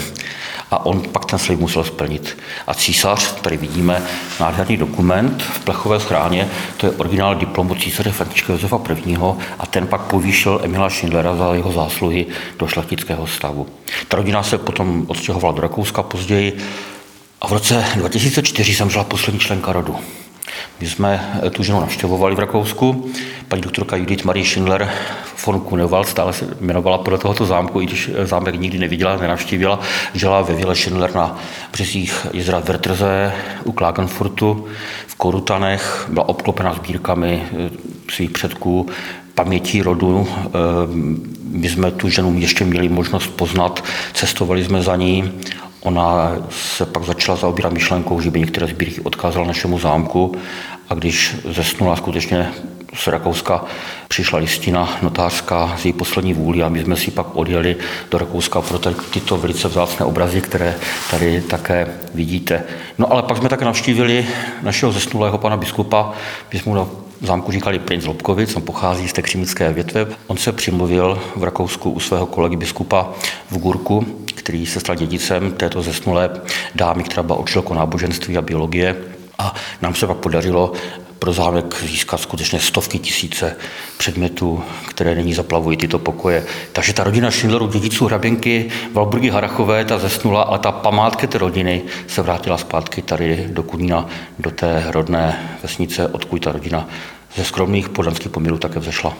A 0.70 0.86
on 0.86 1.00
pak 1.00 1.24
ten 1.24 1.38
slib 1.38 1.60
musel 1.60 1.84
splnit. 1.84 2.38
A 2.66 2.74
císař, 2.74 3.40
tady 3.40 3.56
vidíme 3.56 4.02
nádherný 4.40 4.76
dokument 4.76 5.42
v 5.42 5.64
plechové 5.64 6.00
schráně, 6.00 6.48
to 6.76 6.86
je 6.86 6.92
originál 6.92 7.34
diplomu 7.34 7.74
císaře 7.74 8.12
Františka 8.12 8.52
Josefa 8.52 8.80
I. 9.06 9.16
a 9.58 9.66
ten 9.66 9.86
pak 9.86 10.00
povýšil 10.00 10.60
Emila 10.62 10.90
Schindlera 10.90 11.36
za 11.36 11.54
jeho 11.54 11.72
zásluhy 11.72 12.26
do 12.58 12.66
šlechtického 12.66 13.26
stavu. 13.26 13.66
Ta 14.08 14.16
rodina 14.16 14.42
se 14.42 14.58
potom 14.58 15.04
odstěhovala 15.08 15.54
do 15.54 15.60
Rakouska 15.60 16.02
později 16.02 16.58
a 17.40 17.48
v 17.48 17.52
roce 17.52 17.84
2004 17.96 18.74
jsem 18.74 18.90
žila 18.90 19.04
poslední 19.04 19.40
členka 19.40 19.72
rodu. 19.72 19.96
My 20.80 20.86
jsme 20.86 21.40
tu 21.50 21.62
ženu 21.62 21.80
navštěvovali 21.80 22.34
v 22.34 22.38
Rakousku. 22.38 23.10
Paní 23.48 23.62
doktorka 23.62 23.96
Judith 23.96 24.24
Marie 24.24 24.46
Schindler 24.46 24.90
von 25.46 25.60
Kunewald 25.60 26.08
stále 26.08 26.32
se 26.32 26.56
jmenovala 26.60 26.98
podle 26.98 27.18
tohoto 27.18 27.46
zámku, 27.46 27.80
i 27.80 27.86
když 27.86 28.10
zámek 28.24 28.60
nikdy 28.60 28.78
neviděla, 28.78 29.16
nenavštívila. 29.16 29.80
Žila 30.14 30.42
ve 30.42 30.54
Vile 30.54 30.74
Schindler 30.74 31.14
na 31.14 31.38
březích 31.72 32.26
jezera 32.32 32.58
Vertrze 32.58 33.32
u 33.64 33.72
Klagenfurtu 33.72 34.66
v 35.06 35.14
Korutanech. 35.14 36.06
Byla 36.08 36.28
obklopena 36.28 36.74
sbírkami 36.74 37.42
eh, 37.42 37.70
svých 38.10 38.30
předků, 38.30 38.86
pamětí 39.34 39.82
rodu. 39.82 40.28
Eh, 40.46 40.50
my 41.50 41.68
jsme 41.68 41.90
tu 41.90 42.08
ženu 42.08 42.38
ještě 42.38 42.64
měli 42.64 42.88
možnost 42.88 43.26
poznat, 43.26 43.84
cestovali 44.12 44.64
jsme 44.64 44.82
za 44.82 44.96
ní 44.96 45.32
Ona 45.82 46.36
se 46.50 46.86
pak 46.86 47.04
začala 47.04 47.38
zaobírat 47.38 47.72
myšlenkou, 47.72 48.20
že 48.20 48.30
by 48.30 48.40
některé 48.40 48.66
sbírky 48.66 49.00
odkázala 49.00 49.46
našemu 49.46 49.78
zámku 49.78 50.36
a 50.88 50.94
když 50.94 51.36
zesnula 51.44 51.96
skutečně 51.96 52.52
z 52.94 53.06
Rakouska 53.06 53.64
přišla 54.08 54.38
listina 54.38 54.98
notářská 55.02 55.76
z 55.78 55.84
její 55.84 55.92
poslední 55.92 56.34
vůli 56.34 56.62
a 56.62 56.68
my 56.68 56.82
jsme 56.82 56.96
si 56.96 57.10
pak 57.10 57.36
odjeli 57.36 57.76
do 58.10 58.18
Rakouska 58.18 58.60
pro 58.60 58.78
tyto 58.78 59.36
velice 59.36 59.68
vzácné 59.68 60.06
obrazy, 60.06 60.40
které 60.40 60.76
tady 61.10 61.40
také 61.40 61.88
vidíte. 62.14 62.62
No 62.98 63.12
ale 63.12 63.22
pak 63.22 63.36
jsme 63.36 63.48
také 63.48 63.64
navštívili 63.64 64.26
našeho 64.62 64.92
zesnulého 64.92 65.38
pana 65.38 65.56
biskupa, 65.56 66.12
my 66.52 66.58
jsme 66.58 66.70
mu 66.70 66.88
zámku 67.20 67.52
říkali 67.52 67.78
princ 67.78 68.04
Lobkovic, 68.04 68.56
on 68.56 68.62
pochází 68.62 69.08
z 69.08 69.12
té 69.12 69.22
křimické 69.22 69.72
větve. 69.72 70.06
On 70.26 70.36
se 70.36 70.52
přimluvil 70.52 71.22
v 71.36 71.44
Rakousku 71.44 71.90
u 71.90 72.00
svého 72.00 72.26
kolegy 72.26 72.56
biskupa 72.56 73.10
v 73.50 73.58
Gurku, 73.58 74.06
který 74.34 74.66
se 74.66 74.80
stal 74.80 74.96
dědicem 74.96 75.52
této 75.52 75.82
zesnulé 75.82 76.30
dámy, 76.74 77.04
která 77.04 77.22
byla 77.22 77.38
učitelkou 77.38 77.74
náboženství 77.74 78.38
a 78.38 78.42
biologie. 78.42 78.96
A 79.38 79.54
nám 79.82 79.94
se 79.94 80.06
pak 80.06 80.16
podařilo 80.16 80.72
pro 81.20 81.32
zámek 81.32 81.82
získat 81.82 82.20
skutečně 82.20 82.60
stovky 82.60 82.98
tisíce 82.98 83.56
předmětů, 83.98 84.64
které 84.88 85.14
nyní 85.14 85.34
zaplavují 85.34 85.76
tyto 85.76 85.98
pokoje. 85.98 86.46
Takže 86.72 86.92
ta 86.92 87.04
rodina 87.04 87.30
Schindlerů, 87.30 87.66
dědiců 87.66 88.06
hraběnky 88.06 88.70
Valburgy 88.92 89.30
Harachové, 89.30 89.84
ta 89.84 89.98
zesnula, 89.98 90.42
ale 90.42 90.58
ta 90.58 90.72
památka 90.72 91.26
té 91.26 91.38
rodiny 91.38 91.82
se 92.06 92.22
vrátila 92.22 92.58
zpátky 92.58 93.02
tady 93.02 93.48
do 93.50 93.62
Kunína, 93.62 94.06
do 94.38 94.50
té 94.50 94.84
rodné 94.86 95.56
vesnice, 95.62 96.08
odkud 96.08 96.44
ta 96.44 96.52
rodina 96.52 96.88
ze 97.36 97.44
skromných 97.44 97.88
podanských 97.88 98.32
poměrů 98.32 98.58
také 98.58 98.80
vzešla. 98.80 99.16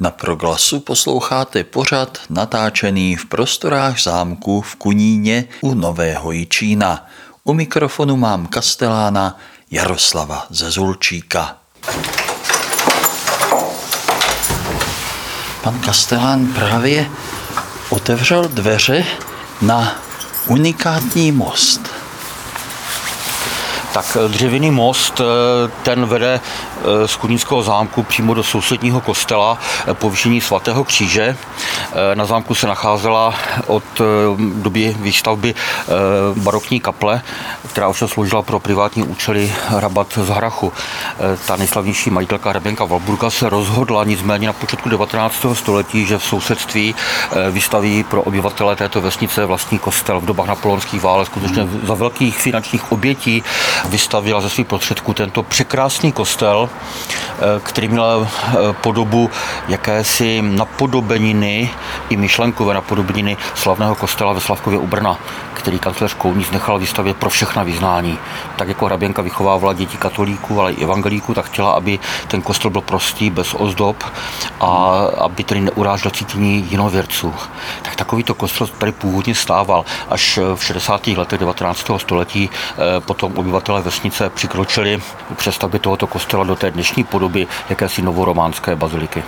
Na 0.00 0.10
proglasu 0.10 0.80
posloucháte 0.80 1.64
pořad 1.64 2.18
natáčený 2.30 3.16
v 3.16 3.26
prostorách 3.26 4.02
zámku 4.02 4.60
v 4.60 4.76
Kuníně 4.76 5.44
u 5.60 5.74
Nového 5.74 6.32
Jičína. 6.32 7.06
U 7.44 7.52
mikrofonu 7.52 8.16
mám 8.16 8.46
kastelána 8.46 9.38
Jaroslava 9.70 10.46
Zezulčíka. 10.50 11.56
Pan 15.62 15.78
Kastelán 15.78 16.46
právě 16.46 17.10
otevřel 17.90 18.48
dveře 18.48 19.04
na 19.62 19.94
unikátní 20.46 21.32
most. 21.32 21.80
Tak 23.92 24.16
eh, 24.24 24.28
dřevěný 24.28 24.70
most, 24.70 25.20
eh, 25.20 25.24
ten 25.82 26.06
vede 26.06 26.40
eh, 26.40 27.08
z 27.08 27.16
Kuninského 27.16 27.62
zámku 27.62 28.02
přímo 28.02 28.34
do 28.34 28.42
sousedního 28.42 29.00
kostela 29.00 29.58
povyšení 29.92 30.40
svatého 30.40 30.84
kříže. 30.84 31.36
Na 32.14 32.26
zámku 32.26 32.54
se 32.54 32.66
nacházela 32.66 33.34
od 33.66 33.84
doby 34.54 34.96
výstavby 35.00 35.54
barokní 36.36 36.80
kaple, 36.80 37.22
která 37.68 37.88
ovšem 37.88 38.08
sloužila 38.08 38.42
pro 38.42 38.60
privátní 38.60 39.02
účely 39.02 39.52
rabat 39.70 40.18
z 40.24 40.28
Hrachu. 40.28 40.72
Ta 41.46 41.56
nejslavnější 41.56 42.10
majitelka 42.10 42.50
Hrabenka 42.50 42.84
Valburga 42.84 43.30
se 43.30 43.48
rozhodla 43.48 44.04
nicméně 44.04 44.46
na 44.46 44.52
počátku 44.52 44.88
19. 44.88 45.46
století, 45.52 46.06
že 46.06 46.18
v 46.18 46.24
sousedství 46.24 46.94
vystaví 47.50 48.04
pro 48.04 48.22
obyvatele 48.22 48.76
této 48.76 49.00
vesnice 49.00 49.46
vlastní 49.46 49.78
kostel 49.78 50.20
v 50.20 50.24
dobách 50.24 50.46
napoleonských 50.46 51.02
válek, 51.02 51.26
skutečně 51.26 51.68
za 51.82 51.94
velkých 51.94 52.38
finančních 52.38 52.92
obětí 52.92 53.42
vystavila 53.88 54.40
ze 54.40 54.50
svých 54.50 54.66
prostředků 54.66 55.14
tento 55.14 55.42
překrásný 55.42 56.12
kostel, 56.12 56.68
eh, 56.68 57.60
který 57.62 57.88
měl 57.88 58.28
eh, 58.28 58.54
podobu 58.72 59.30
jakési 59.68 60.42
napodobeniny 60.42 61.70
i 62.08 62.16
myšlenkové 62.16 62.74
napodobeniny 62.74 63.36
slavného 63.54 63.94
kostela 63.94 64.32
ve 64.32 64.40
Slavkově 64.40 64.78
u 64.78 64.86
Brna, 64.86 65.18
který 65.54 65.78
kancléř 65.78 66.14
Kouníc 66.14 66.50
nechal 66.50 66.78
vystavět 66.78 67.16
pro 67.16 67.30
všechna 67.30 67.62
vyznání. 67.62 68.18
Tak 68.56 68.68
jako 68.68 68.86
hraběnka 68.86 69.22
vychovávala 69.22 69.72
děti 69.72 69.96
katolíků, 69.96 70.60
ale 70.60 70.72
i 70.72 70.84
evangelíků, 70.84 71.34
tak 71.34 71.44
chtěla, 71.44 71.70
aby 71.70 71.98
ten 72.28 72.42
kostel 72.42 72.70
byl 72.70 72.80
prostý, 72.80 73.30
bez 73.30 73.54
ozdob 73.54 74.04
a 74.60 75.00
aby 75.18 75.44
tedy 75.44 75.60
neurážel 75.60 76.10
cítění 76.10 76.66
jinověrců. 76.70 77.34
Tak 77.82 77.96
takovýto 77.96 78.34
kostel 78.34 78.66
tady 78.66 78.92
původně 78.92 79.34
stával. 79.34 79.84
Až 80.08 80.38
v 80.54 80.64
60. 80.64 81.06
letech 81.06 81.38
19. 81.38 81.90
století 81.96 82.50
eh, 82.50 83.00
potom 83.00 83.32
obyvatelé 83.36 83.82
vesnice 83.82 84.30
přikročili 84.30 85.02
k 85.34 85.36
přestavbě 85.36 85.80
tohoto 85.80 86.06
kostela 86.06 86.44
do 86.44 86.56
té 86.56 86.70
dnešní 86.70 87.04
podoby 87.04 87.46
jakési 87.68 88.02
novorománské 88.02 88.76
baziliky. 88.76 89.22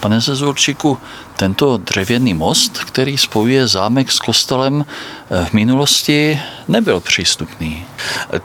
Pane 0.00 0.20
Zezorčíku, 0.20 0.98
tento 1.40 1.76
dřevěný 1.76 2.34
most, 2.34 2.84
který 2.84 3.18
spojuje 3.18 3.66
zámek 3.66 4.12
s 4.12 4.18
kostelem, 4.18 4.84
eh, 5.30 5.44
v 5.44 5.52
minulosti 5.52 6.40
nebyl 6.68 7.00
přístupný. 7.00 7.84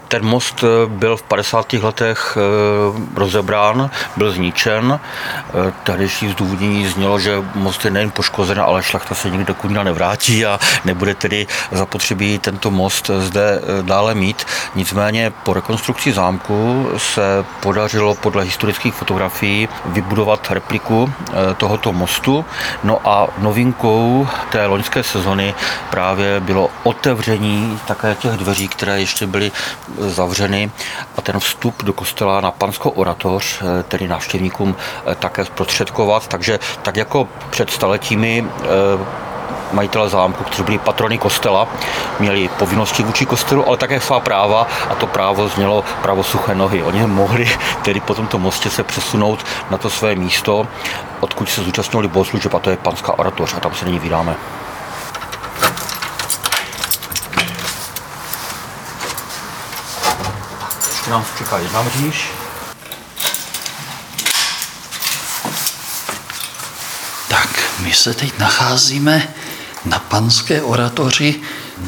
Ten 0.08 0.26
most 0.26 0.64
eh, 0.64 0.88
byl 0.88 1.18
v 1.18 1.24
50. 1.24 1.74
letech 1.74 2.38
eh, 2.38 3.20
rozebrán, 3.20 3.90
byl 4.18 4.32
zničen. 4.32 5.00
Tehdejší 5.84 6.30
zdůvodnění 6.32 6.88
znělo, 6.88 7.20
že 7.20 7.44
most 7.56 7.86
je 7.86 7.92
nejen 7.92 8.12
poškozen, 8.12 8.60
ale 8.60 8.84
šlachta 8.84 9.16
se 9.16 9.30
nikdy 9.30 9.46
do 9.46 9.54
Kunína 9.54 9.84
nevrátí 9.84 10.46
a 10.46 10.60
nebude 10.86 11.16
tedy 11.16 11.48
zapotřebí 11.72 12.40
tento 12.40 12.72
most 12.72 13.10
zde 13.20 13.62
dále 13.82 14.16
mít. 14.16 14.46
Nicméně 14.76 15.34
po 15.44 15.54
rekonstrukci 15.54 16.14
zámku 16.14 16.90
se 16.98 17.46
podařilo 17.60 18.16
podle 18.16 18.44
historických 18.44 18.94
fotografií 18.94 19.70
vybudovat 19.86 20.52
repliku 20.52 21.14
tohoto 21.54 21.94
mostu. 21.94 22.46
No 22.84 23.00
a 23.06 23.28
novinkou 23.38 24.28
té 24.52 24.66
loňské 24.66 25.04
sezony 25.04 25.54
právě 25.90 26.40
bylo 26.40 26.70
otevření 26.84 27.80
také 27.88 28.16
těch 28.16 28.32
dveří, 28.32 28.68
které 28.68 29.00
ještě 29.00 29.28
byly 29.28 29.52
zavřeny 29.98 30.72
a 31.18 31.22
ten 31.22 31.40
vstup 31.40 31.84
do 31.84 31.94
kostela 31.94 32.42
na 32.42 32.52
panskou 32.52 32.90
oratoř, 32.90 33.64
tedy 33.88 34.08
návštěvníkům 34.08 34.76
eh, 35.06 35.16
také 35.16 35.46
zprostředkovat. 35.46 36.28
Takže 36.28 36.60
tak 36.82 36.98
jako 36.98 37.28
před 37.50 37.70
staletími 37.70 38.46
eh, 38.64 39.26
majitele 39.76 40.10
zámku, 40.10 40.44
kteří 40.44 40.64
byli 40.64 40.78
patrony 40.78 41.18
kostela, 41.18 41.68
měli 42.20 42.48
povinnosti 42.48 43.04
vůči 43.04 43.26
kostelu, 43.26 43.68
ale 43.68 43.78
také 43.78 44.02
svá 44.02 44.20
práva 44.20 44.68
a 44.90 44.96
to 44.96 45.08
právo 45.08 45.50
znělo 45.50 45.84
právo 46.02 46.24
suché 46.24 46.56
nohy. 46.56 46.84
Oni 46.84 47.06
mohli 47.06 47.58
tedy 47.84 48.00
po 48.00 48.14
tomto 48.14 48.40
mostě 48.40 48.70
se 48.70 48.84
přesunout 48.84 49.46
na 49.70 49.78
to 49.78 49.90
své 49.90 50.16
místo, 50.16 50.68
odkud 51.20 51.50
se 51.50 51.64
zúčastnili 51.64 52.08
bohoslužeb 52.08 52.54
a 52.54 52.60
to 52.60 52.70
je 52.70 52.78
panská 52.78 53.20
oratoř 53.20 53.54
a 53.54 53.60
tam 53.60 53.76
se 53.76 53.86
nyní 53.86 54.00
vydáme. 54.00 54.36
Ještě 60.90 61.12
nám 61.12 61.26
čeká 61.38 61.58
jedna 61.58 61.82
mříž. 61.82 62.32
Tak, 67.28 67.50
my 67.80 67.94
se 67.94 68.14
teď 68.14 68.40
nacházíme 68.40 69.28
na 69.86 70.00
panské 70.00 70.62
oratoři 70.62 71.36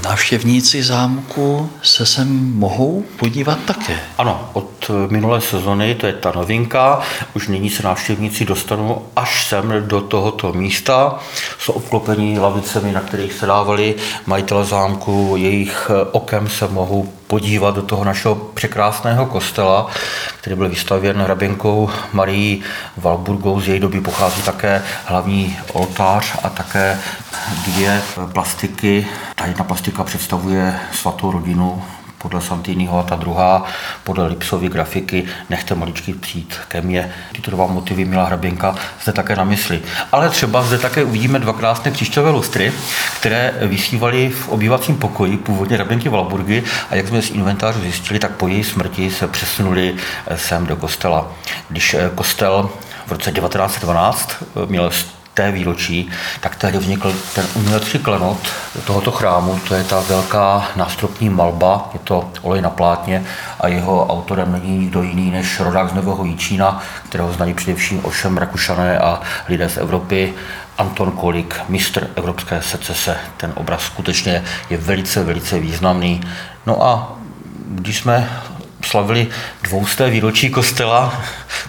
návštěvníci 0.03 0.83
zámku 0.83 1.69
se 1.81 2.05
sem 2.05 2.53
mohou 2.53 3.05
podívat 3.19 3.59
také. 3.65 3.99
Ano, 4.17 4.49
od 4.53 4.91
minulé 5.09 5.41
sezony, 5.41 5.95
to 5.95 6.07
je 6.07 6.13
ta 6.13 6.31
novinka, 6.35 6.99
už 7.33 7.47
nyní 7.47 7.69
se 7.69 7.83
návštěvníci 7.83 8.45
dostanou 8.45 9.05
až 9.15 9.47
sem 9.47 9.73
do 9.87 10.01
tohoto 10.01 10.53
místa. 10.53 11.19
Jsou 11.59 11.73
obklopení 11.73 12.39
lavicemi, 12.39 12.91
na 12.91 13.01
kterých 13.01 13.33
se 13.33 13.45
dávali 13.45 13.95
majitele 14.25 14.65
zámku, 14.65 15.33
jejich 15.37 15.91
okem 16.11 16.49
se 16.49 16.67
mohou 16.67 17.13
podívat 17.27 17.75
do 17.75 17.81
toho 17.81 18.03
našeho 18.03 18.35
překrásného 18.35 19.25
kostela, 19.25 19.87
který 20.41 20.55
byl 20.55 20.69
vystavěn 20.69 21.17
hraběnkou 21.17 21.89
Marii 22.13 22.61
Valburgou. 22.97 23.61
Z 23.61 23.67
její 23.67 23.79
doby 23.79 24.01
pochází 24.01 24.41
také 24.41 24.83
hlavní 25.05 25.57
oltář 25.73 26.35
a 26.43 26.49
také 26.49 26.99
dvě 27.65 28.01
plastiky. 28.33 29.07
Ta 29.35 29.45
jedna 29.45 29.63
plastika 29.63 30.03
představuje 30.03 30.79
svatou 30.91 31.31
rodinu 31.31 31.83
podle 32.17 32.41
Santiniho 32.41 32.99
a 32.99 33.03
ta 33.03 33.15
druhá 33.15 33.63
podle 34.03 34.27
Lipsovy 34.27 34.69
grafiky 34.69 35.25
Nechte 35.49 35.75
maličky 35.75 36.13
přijít 36.13 36.55
ke 36.67 36.81
mně. 36.81 37.11
Tyto 37.31 37.51
dva 37.51 37.67
motivy 37.67 38.05
měla 38.05 38.25
hraběnka 38.25 38.75
zde 39.03 39.11
také 39.13 39.35
na 39.35 39.43
mysli. 39.43 39.81
Ale 40.11 40.29
třeba 40.29 40.61
zde 40.61 40.77
také 40.77 41.03
uvidíme 41.03 41.39
dva 41.39 41.53
krásné 41.53 41.91
příšťové 41.91 42.29
lustry, 42.29 42.73
které 43.19 43.53
vysívaly 43.61 44.29
v 44.29 44.49
obývacím 44.49 44.97
pokoji 44.97 45.37
původně 45.37 45.75
hraběnky 45.75 46.09
Valburgy 46.09 46.63
a 46.89 46.95
jak 46.95 47.07
jsme 47.07 47.21
z 47.21 47.29
inventářu 47.29 47.81
zjistili, 47.81 48.19
tak 48.19 48.31
po 48.31 48.47
její 48.47 48.63
smrti 48.63 49.11
se 49.11 49.27
přesunuli 49.27 49.95
sem 50.35 50.65
do 50.65 50.75
kostela. 50.75 51.31
Když 51.69 51.95
kostel 52.15 52.69
v 53.07 53.11
roce 53.11 53.31
1912 53.31 54.31
měl 54.65 54.91
té 55.37 55.51
výročí, 55.51 56.09
tak 56.39 56.55
tehdy 56.55 56.77
vznikl 56.77 57.13
ten 57.35 57.45
umělecký 57.55 57.99
klenot 57.99 58.37
tohoto 58.85 59.11
chrámu, 59.11 59.59
to 59.67 59.75
je 59.75 59.83
ta 59.83 60.01
velká 60.01 60.67
nástropní 60.75 61.29
malba, 61.29 61.89
je 61.93 61.99
to 62.03 62.29
olej 62.41 62.61
na 62.61 62.69
plátně 62.69 63.23
a 63.59 63.67
jeho 63.67 64.07
autorem 64.07 64.51
není 64.51 64.77
nikdo 64.77 65.03
jiný 65.03 65.31
než 65.31 65.59
rodák 65.59 65.89
z 65.89 65.93
Nového 65.93 66.25
Jíčína, 66.25 66.83
kterého 67.09 67.33
znají 67.33 67.53
především 67.53 68.05
ovšem 68.05 68.37
Rakušané 68.37 68.99
a 68.99 69.21
lidé 69.49 69.69
z 69.69 69.77
Evropy, 69.77 70.33
Anton 70.77 71.11
Kolik, 71.11 71.55
mistr 71.69 72.07
evropské 72.15 72.61
secese. 72.61 73.17
Ten 73.37 73.53
obraz 73.55 73.81
skutečně 73.81 74.43
je 74.69 74.77
velice, 74.77 75.23
velice 75.23 75.59
významný. 75.59 76.21
No 76.65 76.83
a 76.83 77.17
když 77.67 77.97
jsme 77.97 78.29
slavili 78.81 79.27
dvousté 79.63 80.09
výročí 80.09 80.49
kostela 80.49 81.21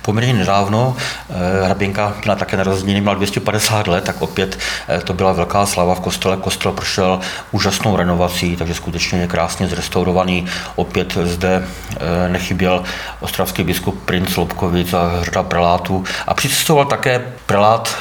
poměrně 0.02 0.32
nedávno. 0.32 0.96
Eh, 1.30 1.64
hraběnka 1.64 2.14
měla 2.24 2.36
také 2.36 2.56
narozeniny, 2.56 3.00
měla 3.00 3.14
250 3.14 3.86
let, 3.86 4.04
tak 4.04 4.22
opět 4.22 4.58
eh, 4.88 5.00
to 5.00 5.14
byla 5.14 5.32
velká 5.32 5.66
slava 5.66 5.94
v 5.94 6.00
kostele. 6.00 6.36
Kostel 6.36 6.72
prošel 6.72 7.20
úžasnou 7.52 7.96
renovací, 7.96 8.56
takže 8.56 8.74
skutečně 8.74 9.20
je 9.20 9.26
krásně 9.26 9.68
zrestaurovaný. 9.68 10.46
Opět 10.76 11.18
zde 11.22 11.64
eh, 11.96 12.28
nechyběl 12.28 12.82
ostravský 13.20 13.64
biskup 13.64 14.02
princ 14.04 14.36
Lobkovic 14.36 14.92
a 14.92 15.10
řada 15.22 15.42
prelátů. 15.42 16.04
A 16.26 16.34
přicestoval 16.34 16.84
také 16.84 17.32
prelát 17.46 17.96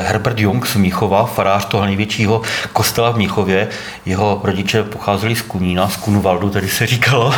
Herbert 0.00 0.38
Jung 0.38 0.66
z 0.66 0.76
Míchova, 0.76 1.26
farář 1.26 1.64
toho 1.64 1.84
největšího 1.84 2.42
kostela 2.72 3.10
v 3.10 3.16
Míchově. 3.16 3.68
Jeho 4.06 4.40
rodiče 4.44 4.82
pocházeli 4.82 5.36
z 5.36 5.42
Kunína, 5.42 5.88
z 5.88 5.96
Kunvaldu, 5.96 6.50
tedy 6.50 6.68
se 6.68 6.86
říkalo. 6.86 7.34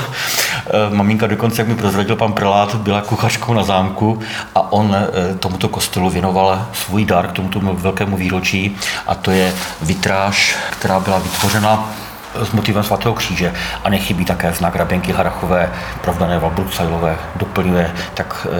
Maminka 0.91 1.27
dokonce, 1.27 1.63
jak 1.63 1.69
mi 1.69 1.75
prozradil 1.75 2.17
pan 2.17 2.33
prelát, 2.33 2.75
byla 2.75 3.01
kuchařkou 3.01 3.54
na 3.55 3.63
zámku 3.63 4.21
a 4.55 4.73
on 4.73 4.97
eh, 4.97 5.35
tomuto 5.35 5.69
kostelu 5.69 6.11
věnoval 6.11 6.67
svůj 6.73 7.05
dar 7.05 7.27
k 7.27 7.33
tomuto 7.33 7.61
velkému 7.61 8.17
výročí 8.17 8.77
a 9.07 9.15
to 9.15 9.31
je 9.31 9.55
vitráž, 9.83 10.57
která 10.71 11.01
byla 11.01 11.19
vytvořena 11.19 11.95
s 12.43 12.51
motivem 12.51 12.83
svatého 12.83 13.15
kříže 13.15 13.53
a 13.85 13.89
nechybí 13.89 14.25
také 14.25 14.53
znak 14.53 14.77
raběnky 14.77 15.13
Harachové, 15.13 15.73
pravdané 16.03 16.39
Valbrucajlové, 16.39 17.17
doplňuje 17.37 17.95
tak 18.15 18.47
e, 18.47 18.51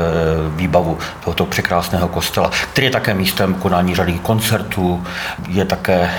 výbavu 0.57 0.99
tohoto 1.25 1.47
překrásného 1.47 2.09
kostela, 2.09 2.51
který 2.73 2.85
je 2.85 2.91
také 2.91 3.15
místem 3.15 3.55
konání 3.55 3.95
řady 3.95 4.13
koncertů, 4.13 5.05
je 5.49 5.65
také 5.65 6.11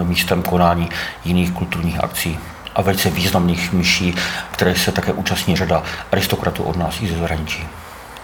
e, 0.00 0.04
místem 0.04 0.42
konání 0.42 0.88
jiných 1.24 1.52
kulturních 1.52 2.04
akcí 2.04 2.38
a 2.74 2.82
velice 2.82 3.10
významných 3.10 3.72
myší, 3.72 4.14
které 4.50 4.74
se 4.74 4.92
také 4.92 5.12
účastní 5.12 5.56
řada 5.56 5.82
aristokratů 6.12 6.62
od 6.62 6.76
nás 6.76 7.00
i 7.00 7.08
ze 7.08 7.18
zahraničí. 7.18 7.66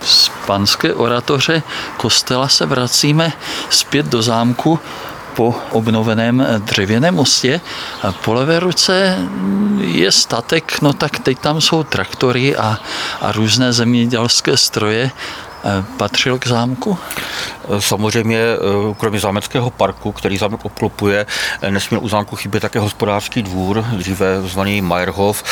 Z 0.05 0.31
panské 0.47 0.95
oratoře 0.95 1.63
kostela 1.97 2.49
se 2.49 2.67
vracíme 2.67 3.33
zpět 3.71 4.07
do 4.07 4.23
zámku 4.23 4.79
po 5.37 5.55
obnoveném 5.71 6.47
dřevěném 6.59 7.15
mostě. 7.15 7.61
Po 8.25 8.35
levé 8.35 8.61
ruce 8.61 9.19
je 9.81 10.13
statek, 10.13 10.83
no 10.83 10.93
tak 10.93 11.19
teď 11.19 11.39
tam 11.39 11.61
jsou 11.61 11.83
traktory 11.83 12.57
a, 12.57 12.79
a 13.21 13.33
různé 13.33 13.73
zemědělské 13.73 14.57
stroje 14.57 15.11
Eh, 15.67 15.85
patřil 15.97 16.39
k 16.39 16.47
zámku? 16.47 16.99
Eh, 17.65 17.81
samozřejmě, 17.81 18.39
eh, 18.39 18.95
kromě 18.99 19.21
zámeckého 19.21 19.71
parku, 19.71 20.13
který 20.13 20.39
zámek 20.39 20.65
obklopuje, 20.65 21.27
nesměl 21.71 22.01
u 22.05 22.09
zámku 22.09 22.37
chybět 22.37 22.61
také 22.61 22.79
hospodářský 22.79 23.43
dvůr, 23.43 23.81
dříve 23.93 24.43
zvaný 24.43 24.83
Meyerhof, 24.83 25.45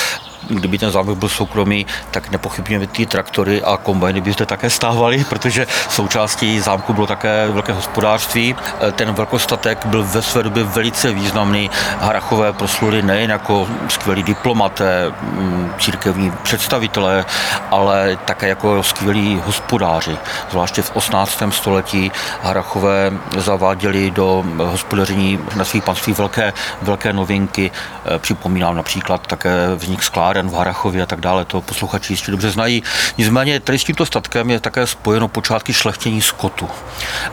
kdyby 0.48 0.78
ten 0.78 0.90
zámek 0.90 1.16
byl 1.18 1.28
soukromý, 1.28 1.86
tak 2.10 2.30
nepochybně 2.30 2.86
ty 2.86 3.06
traktory 3.06 3.62
a 3.62 3.76
kombajny 3.76 4.20
by 4.20 4.32
zde 4.32 4.46
také 4.46 4.70
stávali, 4.70 5.24
protože 5.28 5.66
součástí 5.88 6.60
zámku 6.60 6.92
bylo 6.92 7.06
také 7.06 7.48
velké 7.48 7.72
hospodářství. 7.72 8.56
Ten 8.92 9.12
velkostatek 9.12 9.86
byl 9.86 10.04
ve 10.04 10.22
své 10.22 10.42
době 10.42 10.64
velice 10.64 11.12
významný. 11.12 11.70
Harachové 12.00 12.52
prosluli 12.52 13.02
nejen 13.02 13.30
jako 13.30 13.68
skvělí 13.88 14.22
diplomaté, 14.22 15.12
mm, 15.22 15.72
církevní 15.78 16.32
představitelé, 16.42 17.24
ale 17.70 18.18
také 18.24 18.48
jako 18.48 18.82
skvělí 18.82 19.42
hospodáři. 19.46 20.16
Zvláště 20.50 20.82
v 20.82 20.96
18. 20.96 21.52
století 21.52 22.12
Harachové 22.42 23.12
zaváděli 23.36 24.10
do 24.10 24.44
hospodaření 24.58 25.38
na 25.56 25.64
svých 25.64 25.82
panství 25.82 26.12
velké, 26.12 26.52
velké 26.82 27.12
novinky. 27.12 27.70
Připomínám 28.18 28.76
například 28.76 29.26
také 29.26 29.74
vznik 29.74 30.02
skláren 30.32 30.50
v 30.50 30.54
Harachově 30.54 31.02
a 31.02 31.06
tak 31.06 31.20
dále, 31.20 31.44
to 31.44 31.60
posluchači 31.60 32.12
jistě 32.12 32.30
dobře 32.30 32.50
znají. 32.50 32.82
Nicméně 33.18 33.60
tady 33.60 33.78
s 33.78 33.84
tímto 33.84 34.06
statkem 34.06 34.50
je 34.50 34.60
také 34.60 34.86
spojeno 34.86 35.28
počátky 35.28 35.72
šlechtění 35.72 36.22
skotu. 36.22 36.68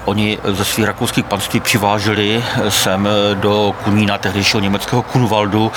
Oni 0.05 0.37
ze 0.43 0.65
svých 0.65 0.85
rakouských 0.85 1.25
panství 1.25 1.59
přiváželi 1.59 2.43
sem 2.69 3.07
do 3.33 3.75
Kunína, 3.83 4.17
tehdejšího 4.17 4.59
německého 4.59 5.01
Kunvaldu, 5.01 5.71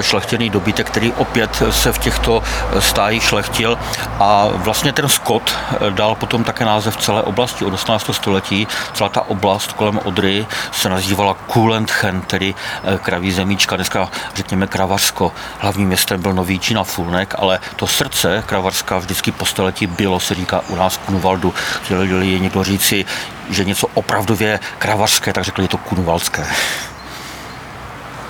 šlechtěný 0.00 0.50
dobytek, 0.50 0.86
který 0.86 1.12
opět 1.12 1.62
se 1.70 1.92
v 1.92 1.98
těchto 1.98 2.42
stájích 2.78 3.22
šlechtil 3.22 3.78
a 4.18 4.48
vlastně 4.52 4.92
ten 4.92 5.08
skot 5.08 5.56
dal 5.90 6.14
potom 6.14 6.44
také 6.44 6.64
název 6.64 6.96
celé 6.96 7.22
oblasti 7.22 7.64
od 7.64 7.74
18. 7.74 8.10
století. 8.12 8.68
Celá 8.94 9.08
ta 9.08 9.28
oblast 9.28 9.72
kolem 9.72 10.00
Odry 10.04 10.46
se 10.72 10.88
nazývala 10.88 11.34
Kulentchen, 11.34 12.20
tedy 12.20 12.54
kraví 13.02 13.32
zemíčka, 13.32 13.76
dneska 13.76 14.08
řekněme 14.34 14.66
Kravařsko. 14.66 15.32
Hlavním 15.58 15.88
městem 15.88 16.22
byl 16.22 16.32
Nový 16.32 16.45
Čína 16.58 16.84
Fulnek, 16.84 17.34
ale 17.38 17.60
to 17.76 17.86
srdce 17.86 18.42
Kravarska 18.46 18.98
vždycky 18.98 19.32
po 19.32 19.46
století 19.46 19.86
bylo, 19.86 20.20
se 20.20 20.34
říká 20.34 20.62
u 20.68 20.76
nás 20.76 20.96
Kunuvaldu. 20.96 21.54
Chtěli 21.82 22.40
někdo 22.40 22.64
říci, 22.64 23.04
že 23.50 23.64
něco 23.64 23.86
opravdově 23.94 24.60
kravařské, 24.78 25.32
tak 25.32 25.44
řekli, 25.44 25.64
je 25.64 25.68
to 25.68 25.78
kunuvalské. 25.78 26.46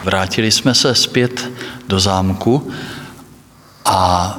Vrátili 0.05 0.51
jsme 0.51 0.75
se 0.75 0.95
zpět 0.95 1.51
do 1.89 2.01
zámku 2.01 2.73
a 3.85 4.35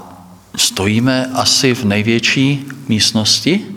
stojíme 0.55 1.29
asi 1.33 1.75
v 1.75 1.85
největší 1.85 2.65
místnosti 2.87 3.76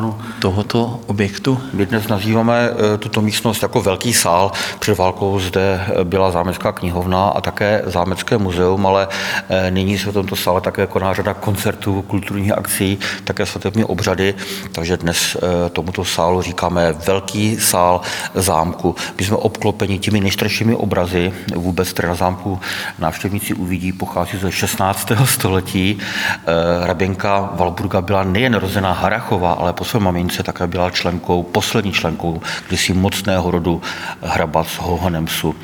ano. 0.00 0.18
tohoto 0.38 1.00
objektu? 1.06 1.60
My 1.72 1.86
dnes 1.86 2.08
nazýváme 2.08 2.70
e, 2.94 2.98
tuto 2.98 3.20
místnost 3.20 3.62
jako 3.62 3.82
velký 3.82 4.12
sál. 4.12 4.52
Před 4.78 4.98
válkou 4.98 5.40
zde 5.40 5.86
byla 6.04 6.30
zámecká 6.30 6.72
knihovna 6.72 7.28
a 7.28 7.40
také 7.40 7.82
zámecké 7.86 8.38
muzeum, 8.38 8.86
ale 8.86 9.08
e, 9.48 9.70
nyní 9.70 9.98
se 9.98 10.10
v 10.10 10.12
tomto 10.12 10.36
sále 10.36 10.60
také 10.60 10.86
koná 10.86 11.14
řada 11.14 11.34
koncertů, 11.34 12.02
kulturních 12.02 12.52
akcí, 12.52 12.98
také 13.24 13.46
svatební 13.46 13.84
obřady, 13.84 14.34
takže 14.72 14.96
dnes 14.96 15.36
e, 15.36 15.70
tomuto 15.70 16.04
sálu 16.04 16.42
říkáme 16.42 16.92
velký 16.92 17.60
sál 17.60 18.00
zámku. 18.34 18.96
My 19.18 19.24
jsme 19.24 19.36
obklopeni 19.36 19.98
těmi 19.98 20.20
nejstaršími 20.20 20.74
obrazy, 20.74 21.32
vůbec 21.54 21.92
které 21.92 22.08
na 22.08 22.14
zámku 22.14 22.60
návštěvníci 22.98 23.54
uvidí, 23.54 23.92
pochází 23.92 24.38
ze 24.38 24.52
16. 24.52 25.12
století. 25.24 25.98
Hraběnka 26.82 27.50
Valburga 27.54 28.00
byla 28.00 28.24
nejen 28.24 28.54
rozená 28.54 28.92
Harachova, 28.92 29.52
ale 29.52 29.72
po 29.72 29.89
své 29.90 30.00
mamince 30.00 30.42
také 30.42 30.66
byla 30.66 30.90
členkou, 30.90 31.42
poslední 31.42 31.92
členkou 31.92 32.42
kdysi 32.68 32.92
mocného 32.92 33.50
rodu 33.50 33.82
hrabat 34.22 34.68
z 34.68 34.78
Hohenemsu, 34.78 35.54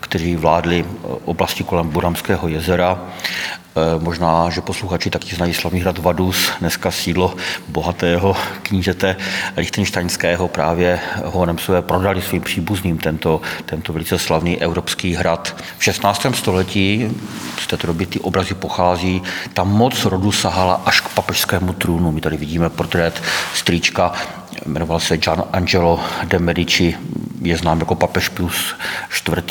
kteří 0.00 0.36
vládli 0.36 0.86
oblasti 1.24 1.64
kolem 1.64 1.88
Buramského 1.88 2.48
jezera. 2.48 2.98
E, 3.76 3.98
možná, 3.98 4.50
že 4.50 4.60
posluchači 4.60 5.10
taky 5.10 5.36
znají 5.36 5.54
slavný 5.54 5.80
hrad 5.80 5.98
Vadus, 5.98 6.50
dneska 6.60 6.90
sídlo 6.90 7.34
bohatého 7.68 8.36
knížete 8.62 9.16
Lichtensteinského 9.56 10.48
právě 10.48 11.00
Hohenemsové 11.24 11.82
prodali 11.82 12.22
svým 12.22 12.42
příbuzným 12.42 12.98
tento, 12.98 13.40
tento 13.64 13.92
velice 13.92 14.18
slavný 14.18 14.62
evropský 14.62 15.14
hrad. 15.14 15.56
V 15.78 15.84
16. 15.84 16.26
století 16.34 17.10
z 17.60 17.66
této 17.66 17.86
doby 17.86 18.06
ty 18.06 18.20
obrazy 18.20 18.54
pochází, 18.54 19.22
ta 19.54 19.64
moc 19.64 20.04
rodu 20.04 20.32
sahala 20.32 20.82
až 20.86 21.00
k 21.00 21.08
papežskému 21.08 21.72
trůnu. 21.72 22.12
My 22.12 22.20
tady 22.20 22.36
vidíme 22.36 22.70
portrét 22.70 23.22
strýčka, 23.54 24.12
jmenoval 24.66 25.00
se 25.00 25.16
Gian 25.16 25.44
Angelo 25.52 26.00
de 26.24 26.38
Medici, 26.38 26.96
je 27.40 27.56
znám 27.56 27.80
jako 27.80 27.94
papež 27.94 28.28
Pius 28.28 28.74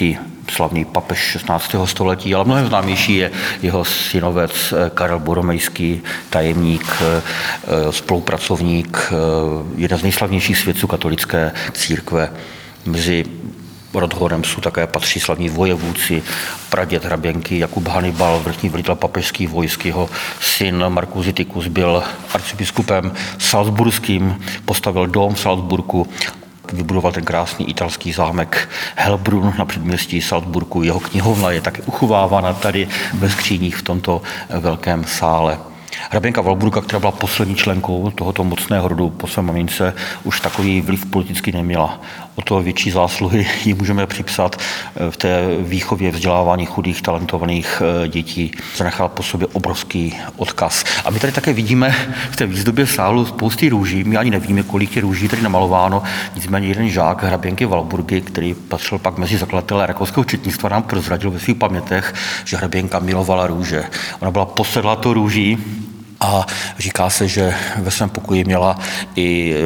IV 0.01 0.17
slavný 0.51 0.85
papež 0.85 1.19
16. 1.19 1.75
století, 1.85 2.35
ale 2.35 2.45
mnohem 2.45 2.67
známější 2.67 3.15
je 3.15 3.31
jeho 3.61 3.85
synovec 3.85 4.73
eh, 4.73 4.89
Karel 4.89 5.19
Boromejský, 5.19 6.01
tajemník, 6.29 6.85
eh, 7.01 7.21
eh, 7.63 7.91
spolupracovník, 7.91 8.97
jeden 9.75 9.99
z 9.99 10.03
nejslavnějších 10.03 10.57
svědců 10.57 10.87
katolické 10.87 11.51
církve. 11.73 12.31
Mezi 12.85 13.25
jsou 14.43 14.61
také 14.61 14.87
patří 14.87 15.19
slavní 15.19 15.49
vojevůdci, 15.49 16.23
praděd 16.69 17.05
hraběnky 17.05 17.59
Jakub 17.59 17.87
Hannibal, 17.87 18.39
vrchní 18.39 18.69
velitel 18.69 18.95
papežských 18.95 19.49
vojsk, 19.49 19.85
jeho 19.85 20.09
syn 20.41 20.85
Markus 20.89 21.25
Zitikus 21.25 21.67
byl 21.67 22.03
arcibiskupem 22.33 23.11
salzburským, 23.37 24.41
postavil 24.65 25.07
dom 25.07 25.33
v 25.33 25.39
Salzburgu 25.39 26.07
vybudoval 26.73 27.11
ten 27.11 27.23
krásný 27.23 27.69
italský 27.69 28.11
zámek 28.11 28.69
Helbrun 28.95 29.53
na 29.59 29.65
předměstí 29.65 30.21
Salzburgu. 30.21 30.83
Jeho 30.83 30.99
knihovna 30.99 31.51
je 31.51 31.61
také 31.61 31.81
uchovávána 31.81 32.53
tady 32.53 32.87
ve 33.13 33.29
skříních 33.29 33.75
v 33.75 33.81
tomto 33.81 34.21
velkém 34.49 35.03
sále. 35.03 35.57
Hraběnka 36.09 36.41
Valburga, 36.41 36.81
která 36.81 36.99
byla 36.99 37.11
poslední 37.11 37.55
členkou 37.55 38.11
tohoto 38.11 38.43
mocného 38.43 38.87
rodu 38.87 39.09
po 39.09 39.27
své 39.27 39.43
mamince, 39.43 39.93
už 40.23 40.39
takový 40.39 40.81
vliv 40.81 41.05
politicky 41.05 41.51
neměla. 41.51 41.99
O 42.39 42.41
to 42.41 42.61
větší 42.61 42.91
zásluhy 42.91 43.47
ji 43.65 43.73
můžeme 43.73 44.07
připsat 44.07 44.55
eh, 44.55 45.11
v 45.11 45.17
té 45.17 45.47
výchově 45.59 46.11
vzdělávání 46.11 46.65
chudých, 46.65 47.01
talentovaných 47.01 47.81
eh, 47.81 48.07
dětí. 48.07 48.51
Zanechal 48.77 49.09
po 49.09 49.23
sobě 49.23 49.47
obrovský 49.53 50.17
odkaz. 50.37 50.83
A 51.05 51.09
my 51.09 51.19
tady 51.19 51.33
také 51.33 51.53
vidíme 51.53 51.95
v 52.31 52.35
té 52.35 52.45
výzdobě 52.45 52.87
sálu 52.87 53.25
spousty 53.25 53.69
růží. 53.69 54.03
My 54.03 54.17
ani 54.17 54.31
nevíme, 54.31 54.63
kolik 54.63 54.95
je 54.95 55.01
růží 55.01 55.27
tady 55.27 55.41
namalováno. 55.41 56.03
Nicméně 56.35 56.67
jeden 56.67 56.89
žák 56.89 57.23
hraběnky 57.23 57.65
Valburgy, 57.65 58.21
který 58.21 58.53
patřil 58.53 58.97
pak 58.97 59.17
mezi 59.17 59.37
zakladatele 59.37 59.87
rakouského 59.87 60.23
četnictva, 60.23 60.69
nám 60.69 60.83
prozradil 60.83 61.31
ve 61.31 61.39
svých 61.39 61.57
pamětech, 61.57 62.13
že 62.45 62.57
hraběnka 62.57 62.99
milovala 62.99 63.47
růže. 63.47 63.83
Ona 64.19 64.31
byla 64.31 64.45
posedla 64.45 64.95
to 64.95 65.13
růží, 65.13 65.57
a 66.19 66.45
říká 66.79 67.09
se, 67.09 67.27
že 67.27 67.55
ve 67.77 67.91
svém 67.91 68.09
pokoji 68.09 68.43
měla 68.43 68.77
i 69.15 69.53
e, 69.53 69.57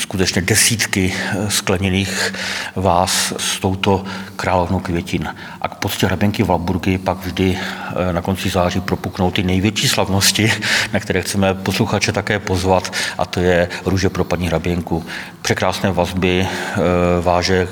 skutečně 0.00 0.42
desítky 0.42 1.14
e, 1.14 1.50
skleněných 1.50 2.32
vás 2.76 3.32
s 3.36 3.60
touto 3.60 4.04
královnou 4.36 4.80
květin. 4.80 5.34
A 5.60 5.68
k 5.68 5.74
poctě 5.74 6.06
hraběnky 6.06 6.42
Valburgy 6.42 6.98
pak 6.98 7.18
vždy 7.18 7.58
e, 7.58 8.12
na 8.12 8.22
konci 8.22 8.48
září 8.48 8.80
propuknou 8.80 9.30
ty 9.30 9.42
největší 9.42 9.88
slavnosti, 9.88 10.52
na 10.92 11.00
které 11.00 11.22
chceme 11.22 11.54
posluchače 11.54 12.12
také 12.12 12.38
pozvat, 12.38 12.92
a 13.18 13.26
to 13.26 13.40
je 13.40 13.68
růže 13.84 14.08
pro 14.08 14.24
paní 14.24 14.46
hraběnku. 14.46 15.06
Překrásné 15.42 15.92
vazby 15.92 16.46
váže 17.20 17.68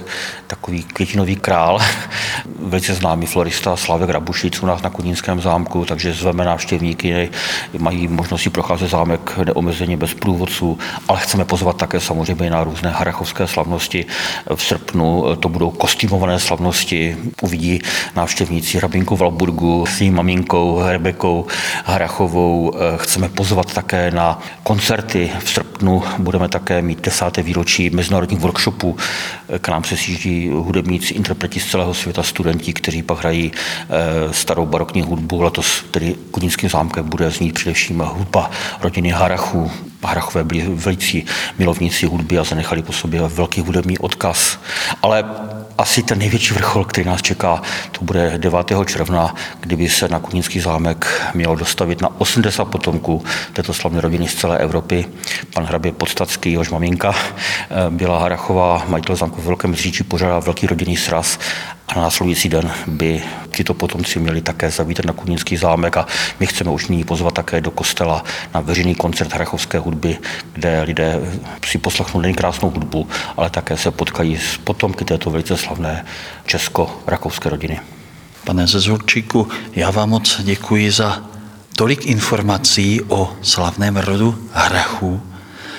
takový 0.46 0.82
květinový 0.82 1.36
král, 1.36 1.78
velice 2.60 2.94
známý 2.94 3.26
florista 3.26 3.76
Slavek 3.76 4.10
Rabušic 4.10 4.62
u 4.62 4.66
nás 4.66 4.82
na 4.82 4.90
Kunínském 4.90 5.40
zámku, 5.40 5.84
takže 5.84 6.12
zveme 6.12 6.44
návštěvníky, 6.44 7.30
mají 7.78 7.93
možnosti 8.08 8.50
procházet 8.50 8.90
zámek 8.90 9.38
neomezeně 9.44 9.96
bez 9.96 10.14
průvodců, 10.14 10.78
ale 11.08 11.20
chceme 11.20 11.44
pozvat 11.44 11.76
také 11.76 12.00
samozřejmě 12.00 12.50
na 12.50 12.64
různé 12.64 12.90
harachovské 12.90 13.46
slavnosti. 13.46 14.06
V 14.54 14.62
srpnu 14.62 15.36
to 15.40 15.48
budou 15.48 15.70
kostýmované 15.70 16.38
slavnosti, 16.38 17.16
uvidí 17.42 17.80
návštěvníci 18.16 18.78
Hrabinku 18.78 19.16
Valburgu 19.16 19.86
s 19.86 20.00
její 20.00 20.10
maminkou 20.10 20.82
Rebekou 20.86 21.46
Harachovou. 21.84 22.72
Chceme 22.96 23.28
pozvat 23.28 23.74
také 23.74 24.10
na 24.10 24.38
koncerty. 24.62 25.30
V 25.44 25.50
srpnu 25.50 26.02
budeme 26.18 26.48
také 26.48 26.82
mít 26.82 27.00
desáté 27.00 27.42
výročí 27.42 27.90
mezinárodních 27.90 28.40
workshopů. 28.40 28.96
K 29.60 29.68
nám 29.68 29.84
se 29.84 29.96
sjíždí 29.96 30.48
hudebníci, 30.48 31.14
interpreti 31.14 31.60
z 31.60 31.66
celého 31.66 31.94
světa, 31.94 32.22
studenti, 32.22 32.72
kteří 32.72 33.02
pak 33.02 33.18
hrají 33.18 33.52
eh, 33.52 34.32
starou 34.32 34.66
barokní 34.66 35.02
hudbu. 35.02 35.42
Letos 35.42 35.84
tedy 35.90 36.14
Kudínským 36.30 36.70
zámkem 36.70 37.08
bude 37.08 37.30
znít 37.30 37.54
především 37.54 37.83
hudba 37.90 38.50
rodiny 38.80 39.10
Harachů. 39.10 39.70
Harachové 40.04 40.44
byli 40.44 40.66
velicí 40.68 41.26
milovníci 41.58 42.06
hudby 42.06 42.38
a 42.38 42.44
zanechali 42.44 42.82
po 42.82 42.92
sobě 42.92 43.20
velký 43.20 43.60
hudební 43.60 43.98
odkaz. 43.98 44.58
Ale 45.02 45.24
asi 45.78 46.02
ten 46.02 46.18
největší 46.18 46.54
vrchol, 46.54 46.84
který 46.84 47.06
nás 47.06 47.22
čeká, 47.22 47.62
to 47.92 48.04
bude 48.04 48.38
9. 48.38 48.72
června, 48.86 49.34
kdyby 49.60 49.88
se 49.88 50.08
na 50.08 50.18
Kunínský 50.18 50.60
zámek 50.60 51.22
mělo 51.34 51.54
dostavit 51.54 52.02
na 52.02 52.20
80 52.20 52.64
potomků 52.64 53.24
této 53.52 53.74
slavné 53.74 54.00
rodiny 54.00 54.28
z 54.28 54.34
celé 54.34 54.58
Evropy. 54.58 55.06
Pan 55.54 55.64
hrabě 55.64 55.92
Podstatský, 55.92 56.52
jehož 56.52 56.70
maminka 56.70 57.14
byla 57.90 58.18
Harachová, 58.18 58.84
majitel 58.88 59.16
zámku 59.16 59.40
v 59.40 59.44
Velkém 59.44 59.74
Říči, 59.74 60.04
požádal 60.04 60.40
velký 60.40 60.66
rodinný 60.66 60.96
sraz 60.96 61.38
a 61.88 61.94
na 61.94 62.02
následující 62.02 62.48
den 62.48 62.70
by 62.86 63.22
tyto 63.50 63.74
potomci 63.74 64.18
měli 64.18 64.42
také 64.42 64.70
zavítat 64.70 65.04
na 65.04 65.12
Kunínský 65.12 65.56
zámek 65.56 65.96
a 65.96 66.06
my 66.40 66.46
chceme 66.46 66.70
už 66.70 66.88
nyní 66.88 67.04
pozvat 67.04 67.34
také 67.34 67.60
do 67.60 67.70
kostela 67.70 68.24
na 68.54 68.60
veřejný 68.60 68.94
koncert 68.94 69.34
hrachovské 69.34 69.78
hudby, 69.78 70.18
kde 70.52 70.82
lidé 70.82 71.20
si 71.66 71.78
poslechnou 71.78 72.20
nejen 72.20 72.34
krásnou 72.34 72.70
hudbu, 72.70 73.08
ale 73.36 73.50
také 73.50 73.76
se 73.76 73.90
potkají 73.90 74.38
s 74.38 74.56
potomky 74.56 75.04
této 75.04 75.30
velice 75.30 75.56
slavné 75.64 76.04
česko-rakouské 76.46 77.50
rodiny. 77.50 77.80
Pane 78.44 78.66
Zezurčíku, 78.66 79.48
já 79.72 79.90
vám 79.90 80.08
moc 80.08 80.40
děkuji 80.42 80.90
za 80.90 81.22
tolik 81.76 82.06
informací 82.06 83.00
o 83.08 83.32
slavném 83.42 83.96
rodu 83.96 84.48
Hrachů 84.52 85.20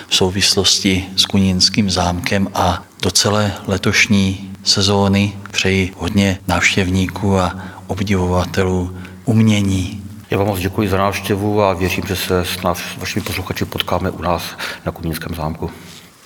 v 0.08 0.16
souvislosti 0.16 1.06
s 1.16 1.26
Kunínským 1.26 1.90
zámkem 1.90 2.48
a 2.54 2.84
do 3.02 3.12
celé 3.12 3.54
letošní 3.68 4.52
sezóny 4.64 5.34
přeji 5.52 5.94
hodně 5.98 6.40
návštěvníků 6.48 7.38
a 7.38 7.60
obdivovatelů 7.88 8.98
umění. 9.26 10.04
Já 10.30 10.38
vám 10.38 10.48
moc 10.48 10.60
děkuji 10.60 10.90
za 10.90 10.98
návštěvu 10.98 11.64
a 11.64 11.74
věřím, 11.74 12.04
že 12.08 12.16
se 12.16 12.46
s 12.46 12.62
nás, 12.62 12.80
vašimi 12.98 13.26
posluchači 13.26 13.66
potkáme 13.66 14.10
u 14.10 14.22
nás 14.22 14.44
na 14.86 14.92
Kunínském 14.92 15.36
zámku. 15.36 15.72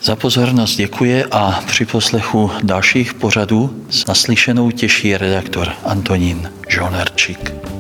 Za 0.04 0.16
pozornost 0.16 0.76
děkuji 0.76 1.26
a 1.32 1.64
při 1.68 1.86
poslechu 1.86 2.52
dalších 2.64 3.14
pořadů 3.14 3.86
s 3.90 4.06
naslyšenou 4.06 4.72
těší 4.72 5.18
redaktor 5.18 5.74
Antonín 5.86 6.52
Žonerčík. 6.70 7.79